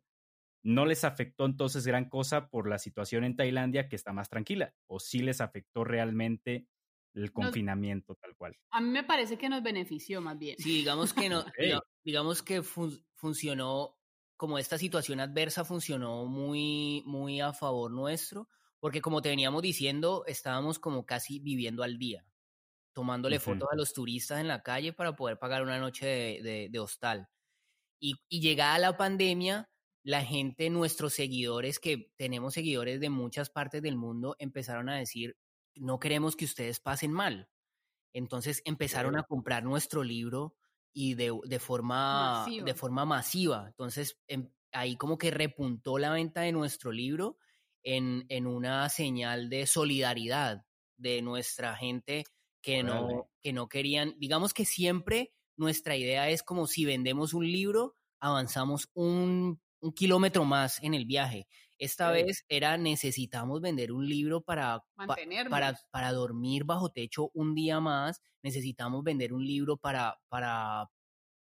[0.63, 4.73] ¿no les afectó entonces gran cosa por la situación en Tailandia que está más tranquila?
[4.87, 6.67] ¿O sí les afectó realmente
[7.13, 8.55] el confinamiento tal cual.
[8.71, 10.55] A mí me parece que nos benefició más bien.
[10.57, 11.43] Sí, digamos que no,
[12.03, 13.97] digamos que funcionó
[14.37, 18.47] como esta situación adversa funcionó muy muy a favor nuestro,
[18.79, 22.25] porque como te veníamos diciendo, estábamos como casi viviendo al día,
[22.99, 26.05] tomándole fotos a los turistas en la calle para poder pagar una noche
[26.43, 27.29] de, de, hostal.
[27.97, 29.69] Y, y llegada la pandemia,
[30.03, 35.37] la gente, nuestros seguidores, que tenemos seguidores de muchas partes del mundo, empezaron a decir,
[35.75, 37.47] no queremos que ustedes pasen mal.
[38.11, 40.57] Entonces empezaron a comprar nuestro libro
[40.91, 42.65] y de, de forma, masiva.
[42.65, 43.65] de forma masiva.
[43.65, 47.37] Entonces em, ahí como que repuntó la venta de nuestro libro
[47.81, 50.65] en, en una señal de solidaridad
[50.97, 52.25] de nuestra gente
[52.61, 57.45] que no, que no querían, digamos que siempre nuestra idea es como si vendemos un
[57.51, 61.47] libro, avanzamos un, un kilómetro más en el viaje.
[61.77, 64.83] Esta vez era necesitamos vender un libro para,
[65.49, 70.89] para, para dormir bajo techo un día más, necesitamos vender un libro para, para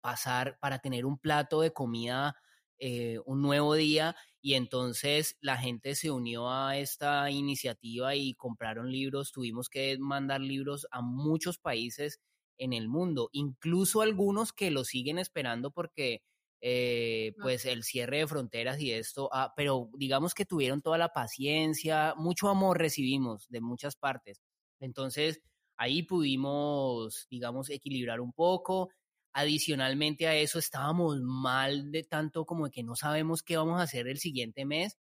[0.01, 2.37] pasar, para tener un plato de comida
[2.79, 8.91] eh, un nuevo día y entonces la gente se unió a esta iniciativa y compraron
[8.93, 12.21] libros, tuvimos que mandar libros a muchos países
[12.59, 16.23] en el mundo, incluso algunos que lo siguen esperando porque
[16.61, 21.11] eh, pues el cierre de fronteras y esto, ah, pero digamos que tuvieron toda la
[21.11, 24.41] paciencia, mucho amor recibimos de muchas partes.
[24.81, 25.41] Entonces,
[25.77, 28.91] ahí pudimos, digamos, equilibrar un poco.
[29.39, 34.09] Adicionalmente a eso, estábamos mal de tanto como que no sabemos qué vamos a hacer
[34.09, 34.99] el siguiente mes.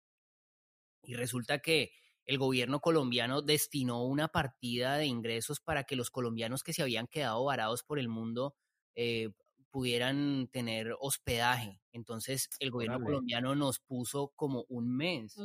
[1.04, 1.92] Y resulta que
[2.26, 7.08] el gobierno colombiano destinó una partida de ingresos para que los colombianos que se habían
[7.08, 8.58] quedado varados por el mundo
[8.96, 9.30] eh,
[9.72, 11.80] pudieran tener hospedaje.
[11.94, 15.38] Entonces el gobierno colombiano nos puso como un mes,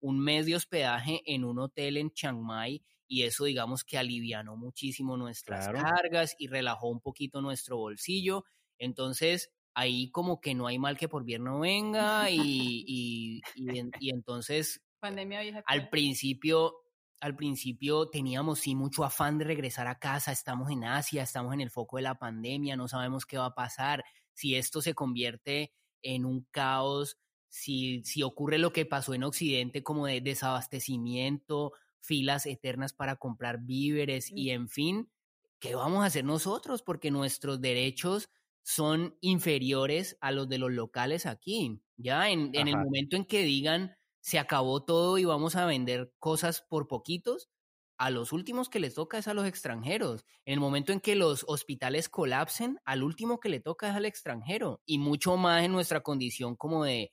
[0.00, 2.84] un mes, de hospedaje en un hotel en Chiang Mai
[3.14, 8.44] y eso digamos que alivianó muchísimo nuestras cargas y relajó un poquito nuestro bolsillo.
[8.76, 12.34] Entonces ahí como que no hay mal que por bien no venga y,
[12.88, 16.74] y, y, entonces Pandemia al principio
[17.20, 21.60] al principio teníamos sí mucho afán de regresar a casa, estamos en Asia, estamos en
[21.60, 25.72] el foco de la pandemia, no sabemos qué va a pasar, si esto se convierte
[26.02, 27.16] en un caos,
[27.48, 31.72] si, si ocurre lo que pasó en Occidente como de desabastecimiento,
[32.04, 35.10] filas eternas para comprar víveres y en fin,
[35.58, 36.82] ¿qué vamos a hacer nosotros?
[36.82, 38.30] Porque nuestros derechos
[38.62, 41.80] son inferiores a los de los locales aquí.
[41.96, 46.14] Ya en, en el momento en que digan se acabó todo y vamos a vender
[46.18, 47.50] cosas por poquitos,
[47.98, 50.24] a los últimos que les toca es a los extranjeros.
[50.44, 54.04] En el momento en que los hospitales colapsen, al último que le toca es al
[54.06, 54.80] extranjero.
[54.84, 57.12] Y mucho más en nuestra condición como de,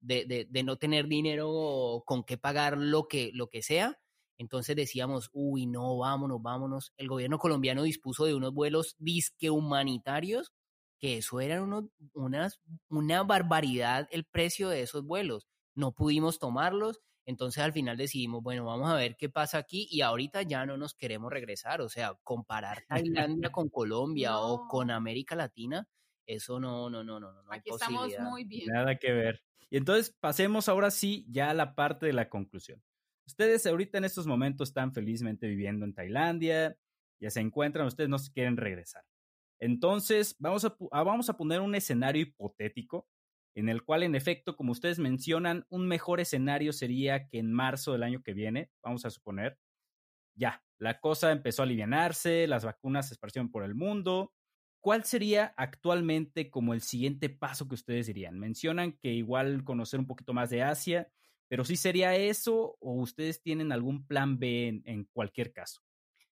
[0.00, 3.98] de, de, no tener dinero con qué pagar lo que, lo que sea.
[4.38, 6.92] Entonces decíamos, uy, no, vámonos, vámonos.
[6.96, 10.52] El gobierno colombiano dispuso de unos vuelos disque humanitarios,
[10.98, 17.00] que eso era uno, unas, una barbaridad el precio de esos vuelos no pudimos tomarlos,
[17.24, 20.76] entonces al final decidimos, bueno, vamos a ver qué pasa aquí y ahorita ya no
[20.76, 22.84] nos queremos regresar, o sea, comparar
[23.28, 25.86] Tailandia con Colombia o con América Latina,
[26.26, 27.42] eso no, no, no, no, no.
[27.48, 28.68] Aquí estamos muy bien.
[28.72, 29.42] Nada que ver.
[29.70, 32.82] Y entonces pasemos ahora sí ya a la parte de la conclusión.
[33.26, 36.76] Ustedes ahorita en estos momentos están felizmente viviendo en Tailandia,
[37.20, 39.04] ya se encuentran, ustedes no quieren regresar.
[39.60, 43.06] Entonces, vamos a, vamos a poner un escenario hipotético
[43.54, 47.92] en el cual en efecto, como ustedes mencionan, un mejor escenario sería que en marzo
[47.92, 49.58] del año que viene, vamos a suponer,
[50.34, 54.32] ya, la cosa empezó a alivianarse, las vacunas se esparcieron por el mundo.
[54.80, 58.38] ¿Cuál sería actualmente como el siguiente paso que ustedes dirían?
[58.38, 61.08] Mencionan que igual conocer un poquito más de Asia,
[61.52, 65.82] pero sí sería eso o ustedes tienen algún plan B en cualquier caso.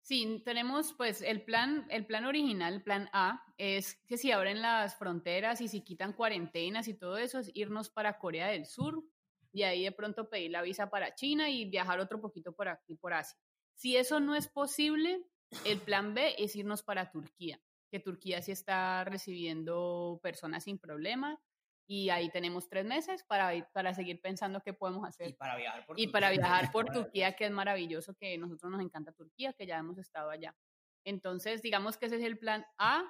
[0.01, 4.63] Sí, tenemos pues el plan, el plan original, el plan A, es que si abren
[4.63, 9.05] las fronteras y si quitan cuarentenas y todo eso, es irnos para Corea del Sur
[9.53, 12.95] y ahí de pronto pedir la visa para China y viajar otro poquito por aquí,
[12.95, 13.39] por Asia.
[13.75, 15.27] Si eso no es posible,
[15.67, 17.61] el plan B es irnos para Turquía,
[17.91, 21.39] que Turquía sí está recibiendo personas sin problema
[21.87, 25.31] y ahí tenemos tres meses para, para seguir pensando qué podemos hacer.
[25.31, 26.13] Y para viajar por y Turquía.
[26.13, 29.79] para viajar por Turquía, que es maravilloso, que a nosotros nos encanta Turquía, que ya
[29.79, 30.57] hemos estado allá.
[31.05, 33.05] Entonces, digamos que ese es el plan A,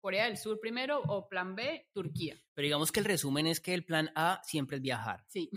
[0.00, 2.36] Corea del Sur primero, o plan B, Turquía.
[2.54, 5.24] Pero digamos que el resumen es que el plan A siempre es viajar.
[5.28, 5.50] Sí.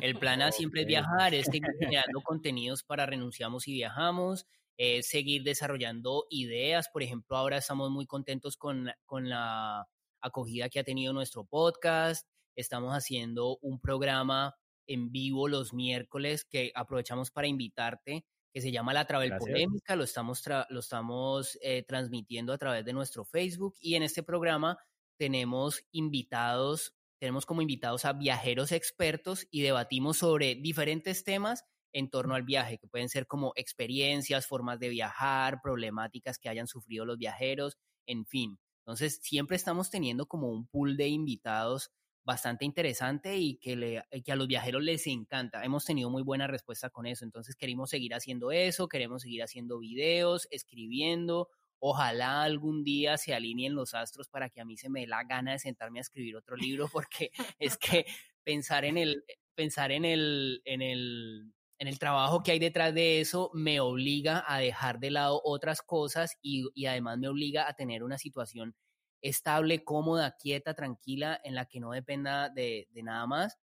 [0.00, 4.46] El plan A siempre es viajar, es seguir creando contenidos para renunciamos y viajamos,
[4.76, 6.88] es seguir desarrollando ideas.
[6.88, 9.86] Por ejemplo, ahora estamos muy contentos con, con la
[10.20, 12.26] acogida que ha tenido nuestro podcast.
[12.56, 14.54] Estamos haciendo un programa
[14.86, 20.04] en vivo los miércoles que aprovechamos para invitarte que se llama La Travel Polémica, lo
[20.04, 24.78] estamos, lo estamos eh, transmitiendo a través de nuestro Facebook y en este programa
[25.16, 32.34] tenemos invitados, tenemos como invitados a viajeros expertos y debatimos sobre diferentes temas en torno
[32.34, 37.18] al viaje, que pueden ser como experiencias, formas de viajar, problemáticas que hayan sufrido los
[37.18, 38.58] viajeros, en fin.
[38.80, 41.90] Entonces, siempre estamos teniendo como un pool de invitados
[42.24, 45.64] bastante interesante y que, le, que a los viajeros les encanta.
[45.64, 49.78] Hemos tenido muy buena respuesta con eso, entonces queremos seguir haciendo eso, queremos seguir haciendo
[49.78, 51.48] videos, escribiendo.
[51.78, 55.24] Ojalá algún día se alineen los astros para que a mí se me dé la
[55.24, 58.04] gana de sentarme a escribir otro libro, porque es que
[58.44, 59.24] pensar en el,
[59.54, 64.44] pensar en el, en el, en el trabajo que hay detrás de eso me obliga
[64.46, 68.76] a dejar de lado otras cosas y, y además me obliga a tener una situación
[69.22, 73.58] estable, cómoda, quieta, tranquila, en la que no dependa de, nada más.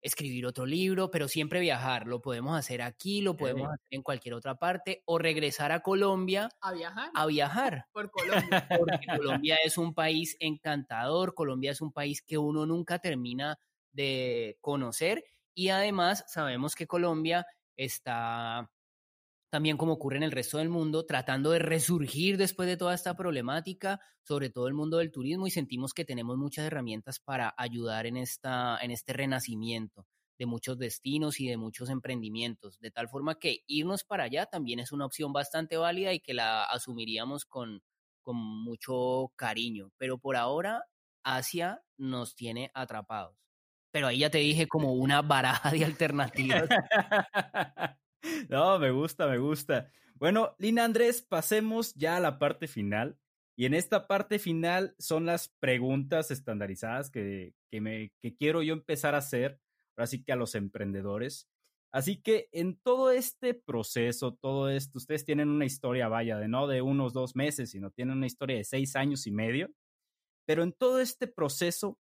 [0.00, 2.06] Escribir otro libro, pero siempre viajar.
[2.06, 6.48] Lo podemos hacer aquí, lo podemos hacer en cualquier otra parte, o regresar a Colombia.
[6.62, 7.10] A viajar.
[7.14, 7.86] A viajar.
[7.92, 8.66] Por Colombia.
[8.78, 13.58] Porque Colombia es un país encantador, Colombia es un país que uno nunca termina
[13.92, 15.22] de conocer
[15.58, 17.44] y además sabemos que Colombia
[17.78, 18.70] está
[19.50, 23.16] también como ocurre en el resto del mundo, tratando de resurgir después de toda esta
[23.16, 28.04] problemática, sobre todo el mundo del turismo, y sentimos que tenemos muchas herramientas para ayudar
[28.06, 30.06] en, esta, en este renacimiento
[30.38, 34.80] de muchos destinos y de muchos emprendimientos, de tal forma que irnos para allá también
[34.80, 37.82] es una opción bastante válida y que la asumiríamos con,
[38.22, 39.90] con mucho cariño.
[39.96, 40.84] Pero por ahora,
[41.24, 43.47] Asia nos tiene atrapados.
[43.90, 46.68] Pero ahí ya te dije como una baraja de alternativas.
[48.48, 49.92] No, me gusta, me gusta.
[50.16, 53.16] Bueno, Lina Andrés, pasemos ya a la parte final.
[53.56, 58.72] Y en esta parte final son las preguntas estandarizadas que, que, me, que quiero yo
[58.72, 59.60] empezar a hacer,
[59.96, 61.48] ahora sí que a los emprendedores.
[61.92, 66.66] Así que en todo este proceso, todo esto, ustedes tienen una historia, vaya, de no
[66.66, 69.70] de unos dos meses, sino tienen una historia de seis años y medio.
[70.46, 71.98] Pero en todo este proceso,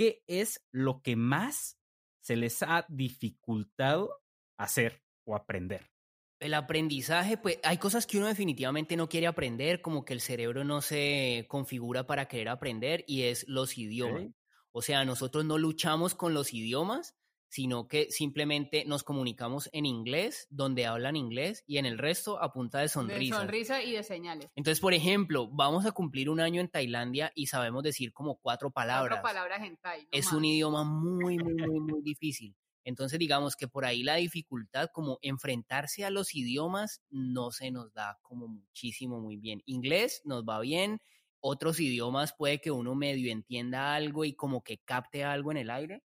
[0.00, 1.78] ¿qué es lo que más
[2.22, 4.22] se les ha dificultado
[4.56, 5.02] hacer?
[5.26, 5.90] o aprender?
[6.38, 10.64] El aprendizaje, pues hay cosas que uno definitivamente no quiere aprender, como que el cerebro
[10.64, 14.28] no se configura para querer aprender y es los idiomas.
[14.72, 17.14] O sea, nosotros no luchamos con los idiomas,
[17.50, 22.52] sino que simplemente nos comunicamos en inglés, donde hablan inglés, y en el resto a
[22.52, 23.34] punta de sonrisa.
[23.34, 24.48] De sonrisa y de señales.
[24.54, 28.70] Entonces, por ejemplo, vamos a cumplir un año en Tailandia y sabemos decir como cuatro
[28.70, 29.20] palabras.
[29.20, 30.06] Cuatro palabras en Thai.
[30.12, 32.54] es un idioma muy, muy, muy, muy difícil.
[32.84, 37.92] Entonces, digamos que por ahí la dificultad, como enfrentarse a los idiomas, no se nos
[37.92, 39.60] da como muchísimo muy bien.
[39.66, 41.00] Inglés nos va bien,
[41.40, 45.70] otros idiomas puede que uno medio entienda algo y como que capte algo en el
[45.70, 46.02] aire,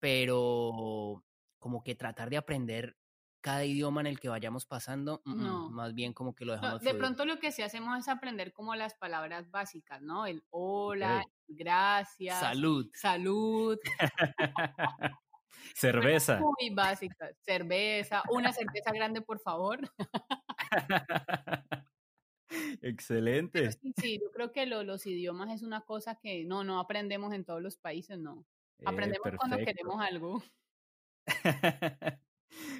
[0.00, 1.24] pero
[1.58, 2.96] como que tratar de aprender
[3.40, 6.82] cada idioma en el que vayamos pasando, mm, mm, más bien como que lo dejamos.
[6.82, 10.26] de pronto lo que sí hacemos es aprender como las palabras básicas, ¿no?
[10.26, 13.78] El hola, gracias, salud, salud.
[15.74, 16.40] Cerveza.
[16.40, 17.30] Muy básica.
[17.42, 18.22] Cerveza.
[18.30, 19.80] Una cerveza grande, por favor.
[22.82, 23.70] Excelente.
[23.96, 27.62] Sí, yo creo que los idiomas es una cosa que no, no aprendemos en todos
[27.62, 28.44] los países, no.
[28.80, 30.42] Eh, aprendemos cuando queremos algo.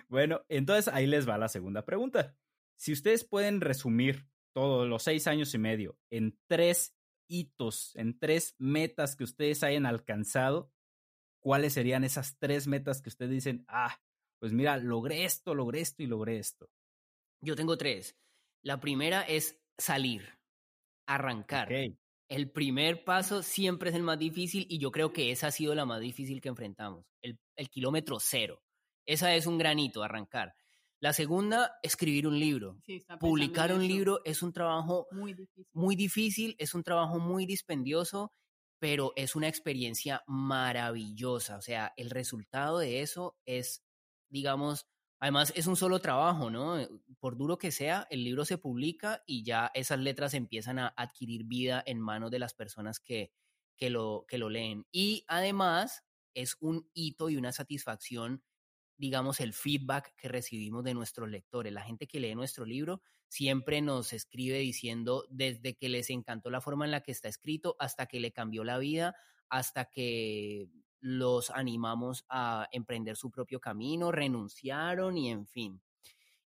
[0.08, 2.34] bueno, entonces ahí les va la segunda pregunta.
[2.76, 6.96] Si ustedes pueden resumir todos los seis años y medio en tres
[7.28, 10.72] hitos, en tres metas que ustedes hayan alcanzado,
[11.40, 14.00] ¿cuáles serían esas tres metas que ustedes dicen, ah,
[14.38, 16.70] pues mira, logré esto, logré esto y logré esto?
[17.42, 18.16] Yo tengo tres.
[18.62, 20.38] La primera es salir,
[21.06, 21.68] arrancar.
[22.30, 25.74] El primer paso siempre es el más difícil y yo creo que esa ha sido
[25.74, 28.62] la más difícil que enfrentamos, el, el kilómetro cero.
[29.04, 30.54] Esa es un granito, arrancar.
[31.00, 32.78] La segunda, escribir un libro.
[33.18, 35.66] Publicar un libro es un trabajo muy difícil.
[35.72, 38.32] muy difícil, es un trabajo muy dispendioso
[38.80, 41.58] pero es una experiencia maravillosa.
[41.58, 43.84] O sea, el resultado de eso es,
[44.30, 44.86] digamos,
[45.20, 46.78] además es un solo trabajo, ¿no?
[46.80, 46.88] Eh,
[47.20, 51.44] por duro que sea, el libro se publica y ya esas letras empiezan a adquirir
[51.44, 53.30] vida en manos de las personas que,
[53.76, 54.86] que, lo, que lo leen.
[54.90, 56.04] Y además
[56.34, 58.42] es un hito y una satisfacción,
[58.96, 61.72] digamos, el feedback que recibimos de nuestros lectores.
[61.72, 66.62] La gente que lee nuestro libro siempre nos escribe diciendo desde que les encantó la
[66.62, 69.14] forma en la que está escrito hasta que le cambió la vida,
[69.50, 70.68] hasta que
[71.00, 75.82] los animamos a emprender su propio camino, renunciaron y en fin.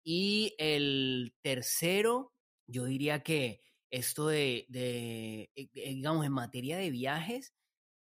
[0.03, 2.33] Y el tercero,
[2.67, 7.53] yo diría que esto de, de, eh, eh, digamos, en materia de viajes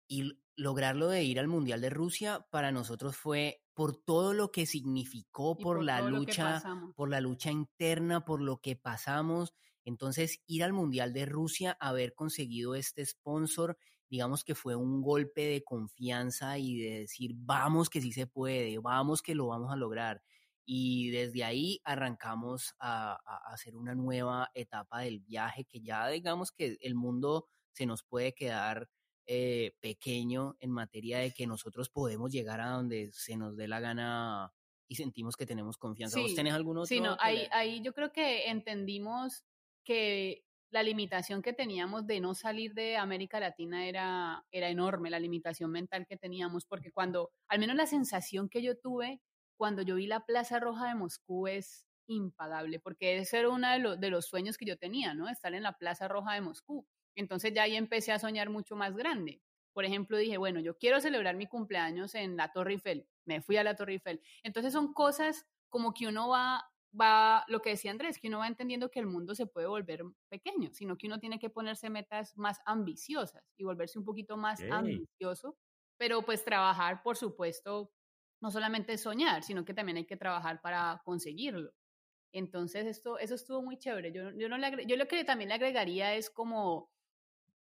[0.08, 4.66] y lograrlo de ir al Mundial de Rusia, para nosotros fue por todo lo que
[4.66, 6.64] significó, por, la lucha,
[6.96, 9.54] por la lucha interna, por lo que pasamos.
[9.86, 13.78] Entonces, ir al Mundial de Rusia, haber conseguido este sponsor,
[14.10, 18.78] digamos que fue un golpe de confianza y de decir, vamos que sí se puede,
[18.80, 20.22] vamos que lo vamos a lograr.
[20.66, 23.18] Y desde ahí arrancamos a,
[23.52, 28.34] hacer una nueva etapa del viaje que ya digamos que el mundo se nos puede
[28.34, 28.90] quedar
[29.26, 33.80] eh, pequeño en materia de que nosotros podemos llegar a donde se nos dé la
[33.80, 34.54] gana
[34.88, 36.20] y sentimos que tenemos confianza.
[36.20, 36.88] ¿Vos tenés algún otro?
[36.88, 39.44] Sí, no, ahí, ahí yo creo que entendimos
[39.84, 45.20] que la limitación que teníamos de no salir de América Latina era, era enorme, la
[45.20, 49.22] limitación mental que teníamos, porque cuando, al menos la sensación que yo tuve
[49.56, 53.98] cuando yo vi la Plaza Roja de Moscú es impagable, porque ese era uno de,
[53.98, 55.30] de los sueños que yo tenía, ¿no?
[55.30, 56.86] Estar en la Plaza Roja de Moscú.
[57.16, 59.42] Entonces ya ahí empecé a soñar mucho más grande.
[59.74, 63.08] Por ejemplo, dije, bueno, yo quiero celebrar mi cumpleaños en la Torre Eiffel.
[63.26, 64.22] Me fui a la Torre Eiffel.
[64.44, 66.64] Entonces son cosas como que uno va
[67.00, 70.04] va, lo que decía Andrés, que uno va entendiendo que el mundo se puede volver
[70.30, 74.62] pequeño, sino que uno tiene que ponerse metas más ambiciosas y volverse un poquito más
[74.72, 75.58] ambicioso,
[75.98, 77.92] pero pues trabajar, por supuesto,
[78.42, 81.72] no solamente soñar, sino que también hay que trabajar para conseguirlo.
[82.34, 84.12] Entonces, esto, eso estuvo muy chévere.
[84.12, 86.92] Yo, yo, no le, yo lo que también le agregaría es como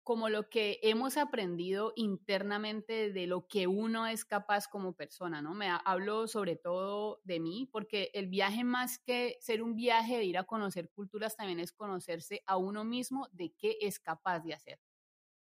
[0.06, 5.56] como lo que hemos aprendido internamente de lo que uno es capaz como persona, ¿no?
[5.56, 10.24] Me hablo sobre todo de mí, porque el viaje más que ser un viaje de
[10.26, 14.54] ir a conocer culturas también es conocerse a uno mismo de qué es capaz de
[14.54, 14.80] hacer.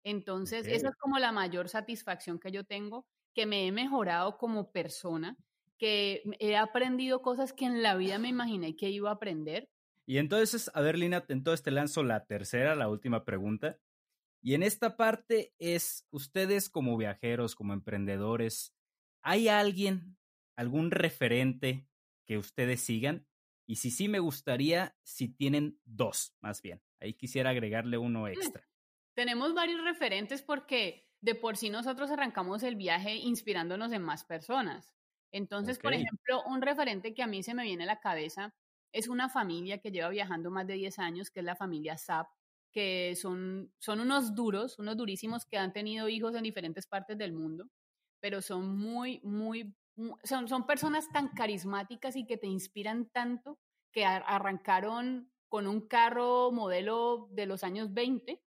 [0.03, 4.73] Entonces, esa es como la mayor satisfacción que yo tengo, que me he mejorado como
[4.73, 5.37] persona,
[5.77, 9.69] que he aprendido cosas que en la vida me imaginé que iba a aprender.
[10.05, 13.79] Y entonces, a ver, Lina, entonces te lanzo la tercera, la última pregunta.
[14.41, 18.73] Y en esta parte es, ustedes como viajeros, como emprendedores,
[19.21, 20.17] ¿hay alguien,
[20.55, 21.87] algún referente
[22.25, 23.27] que ustedes sigan?
[23.65, 26.81] Y si sí, me gustaría si tienen dos, más bien.
[26.99, 28.67] Ahí quisiera agregarle uno mm, extra.
[29.13, 34.95] Tenemos varios referentes porque de por sí nosotros arrancamos el viaje inspirándonos en más personas.
[35.31, 38.55] Entonces, por ejemplo, un referente que a mí se me viene a la cabeza
[38.91, 42.29] es una familia que lleva viajando más de 10 años, que es la familia Zap
[42.71, 47.33] que son, son unos duros, unos durísimos que han tenido hijos en diferentes partes del
[47.33, 47.69] mundo,
[48.19, 49.73] pero son muy, muy,
[50.23, 53.59] son, son personas tan carismáticas y que te inspiran tanto
[53.91, 58.41] que arrancaron con un carro modelo de los años 20.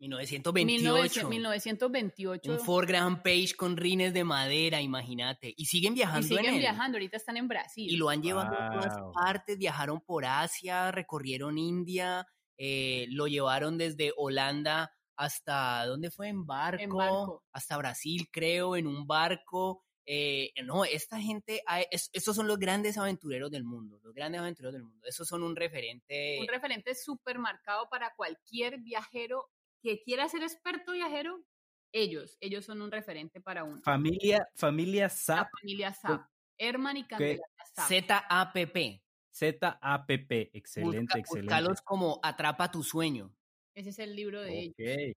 [0.00, 1.28] 1928.
[1.28, 2.52] 1928.
[2.52, 5.52] Un Ford Grand Page con rines de madera, imagínate.
[5.56, 6.26] Y siguen viajando.
[6.26, 7.90] Y siguen viajando, ahorita están en Brasil.
[7.90, 12.26] Y lo han llevado a todas partes, viajaron por Asia, recorrieron India,
[12.58, 16.28] eh, lo llevaron desde Holanda hasta, ¿dónde fue?
[16.28, 19.84] En barco, hasta Brasil, creo, en un barco.
[20.06, 24.84] Eh, no, esta gente, estos son los grandes aventureros del mundo, los grandes aventureros del
[24.84, 25.06] mundo.
[25.06, 26.38] Esos son un referente.
[26.40, 29.50] Un referente súper marcado para cualquier viajero
[29.82, 31.44] que quiera ser experto viajero.
[31.92, 33.80] Ellos, ellos son un referente para uno.
[33.82, 35.48] Familia, familia SAP.
[35.60, 36.22] familia SAP.
[36.58, 37.46] Herman y Candela
[37.86, 39.02] Z-A-P-P.
[39.30, 41.40] Z-A-P-P, excelente, excelente.
[41.42, 43.34] Buscalos como Atrapa tu sueño.
[43.74, 45.16] Ese es el libro de ellos.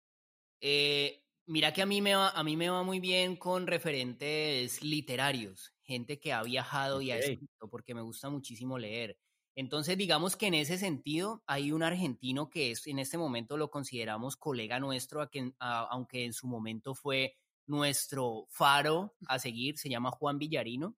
[0.60, 4.82] Eh, mira que a mí, me va, a mí me va muy bien con referentes
[4.82, 9.18] literarios, gente que ha viajado y ha escrito, porque me gusta muchísimo leer.
[9.54, 13.70] Entonces, digamos que en ese sentido hay un argentino que es, en este momento lo
[13.70, 17.36] consideramos colega nuestro, aunque en su momento fue
[17.66, 20.96] nuestro faro a seguir, se llama Juan Villarino.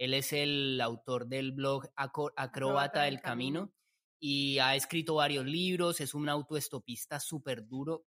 [0.00, 3.70] Él es el autor del blog Acróbata del Camino
[4.18, 8.06] y ha escrito varios libros, es un autoestopista súper duro,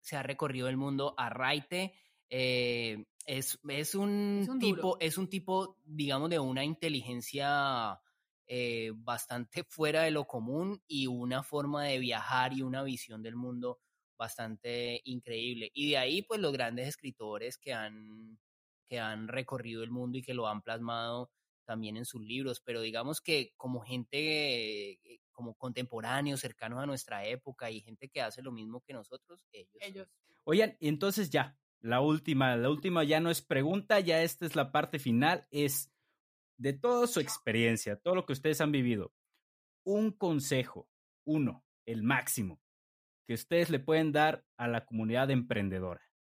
[0.00, 1.94] se ha recorrido el mundo a raite.
[2.28, 3.56] Eh, es,
[3.94, 8.00] un, tipo, es un tipo, digamos, de una inteligencia
[8.44, 13.36] eh, bastante fuera de lo común y una forma de viajar y una visión del
[13.36, 13.78] mundo
[14.18, 15.70] bastante increíble.
[15.72, 18.40] Y de ahí, pues, los grandes escritores que han
[18.92, 21.30] que han recorrido el mundo y que lo han plasmado
[21.64, 27.24] también en sus libros, pero digamos que como gente, eh, como contemporáneos, cercanos a nuestra
[27.24, 29.72] época y gente que hace lo mismo que nosotros, ellos.
[29.80, 30.08] ellos.
[30.44, 34.72] Oigan, entonces ya, la última, la última ya no es pregunta, ya esta es la
[34.72, 35.90] parte final, es
[36.58, 39.14] de toda su experiencia, todo lo que ustedes han vivido,
[39.84, 40.86] un consejo,
[41.24, 42.60] uno, el máximo,
[43.26, 46.11] que ustedes le pueden dar a la comunidad emprendedora.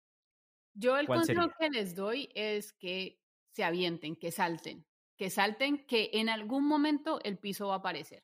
[0.73, 3.21] Yo el consejo que les doy es que
[3.53, 4.85] se avienten, que salten,
[5.17, 8.23] que salten, que en algún momento el piso va a aparecer.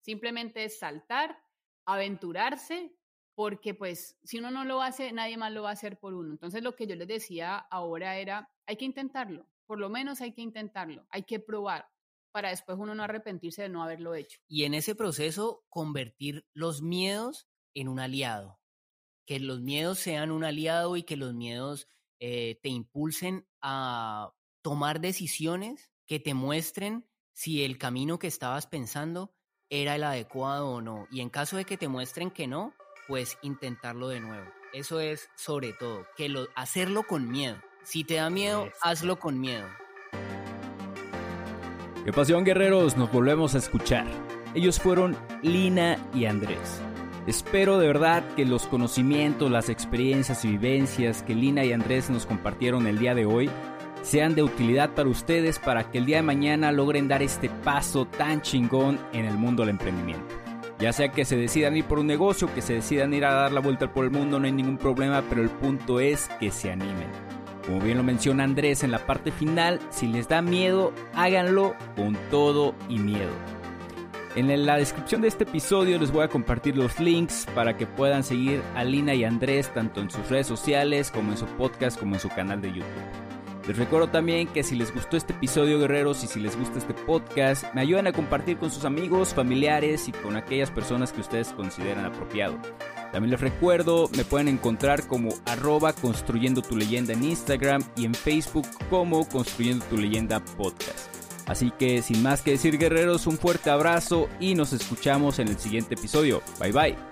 [0.00, 1.38] Simplemente es saltar,
[1.86, 2.94] aventurarse,
[3.34, 6.32] porque pues si uno no lo hace, nadie más lo va a hacer por uno.
[6.32, 10.32] Entonces lo que yo les decía ahora era, hay que intentarlo, Por lo menos hay
[10.32, 11.88] que intentarlo, hay que probar
[12.32, 14.40] para después uno no arrepentirse de no haberlo hecho.
[14.48, 18.57] Y en ese proceso convertir los miedos en un aliado,
[19.28, 21.86] que los miedos sean un aliado y que los miedos
[22.18, 24.32] eh, te impulsen a
[24.62, 29.34] tomar decisiones que te muestren si el camino que estabas pensando
[29.68, 31.06] era el adecuado o no.
[31.10, 32.72] Y en caso de que te muestren que no,
[33.06, 34.50] pues intentarlo de nuevo.
[34.72, 37.58] Eso es sobre todo, que lo, hacerlo con miedo.
[37.84, 39.68] Si te da miedo, hazlo con miedo.
[42.02, 44.06] Qué pasión, guerreros, nos volvemos a escuchar.
[44.54, 46.80] Ellos fueron Lina y Andrés.
[47.28, 52.24] Espero de verdad que los conocimientos, las experiencias y vivencias que Lina y Andrés nos
[52.24, 53.50] compartieron el día de hoy
[54.00, 58.06] sean de utilidad para ustedes para que el día de mañana logren dar este paso
[58.06, 60.34] tan chingón en el mundo del emprendimiento.
[60.78, 63.52] Ya sea que se decidan ir por un negocio, que se decidan ir a dar
[63.52, 66.72] la vuelta por el mundo, no hay ningún problema, pero el punto es que se
[66.72, 67.10] animen.
[67.66, 72.16] Como bien lo menciona Andrés en la parte final, si les da miedo, háganlo con
[72.30, 73.57] todo y miedo.
[74.34, 78.22] En la descripción de este episodio les voy a compartir los links para que puedan
[78.22, 82.14] seguir a Lina y Andrés tanto en sus redes sociales como en su podcast como
[82.14, 83.28] en su canal de YouTube.
[83.66, 86.94] Les recuerdo también que si les gustó este episodio, guerreros, y si les gusta este
[86.94, 91.48] podcast, me ayuden a compartir con sus amigos, familiares y con aquellas personas que ustedes
[91.48, 92.56] consideran apropiado.
[93.12, 98.14] También les recuerdo, me pueden encontrar como arroba construyendo tu leyenda en Instagram y en
[98.14, 101.17] Facebook como construyendo tu leyenda podcast.
[101.48, 105.58] Así que sin más que decir guerreros, un fuerte abrazo y nos escuchamos en el
[105.58, 106.42] siguiente episodio.
[106.60, 107.07] Bye bye.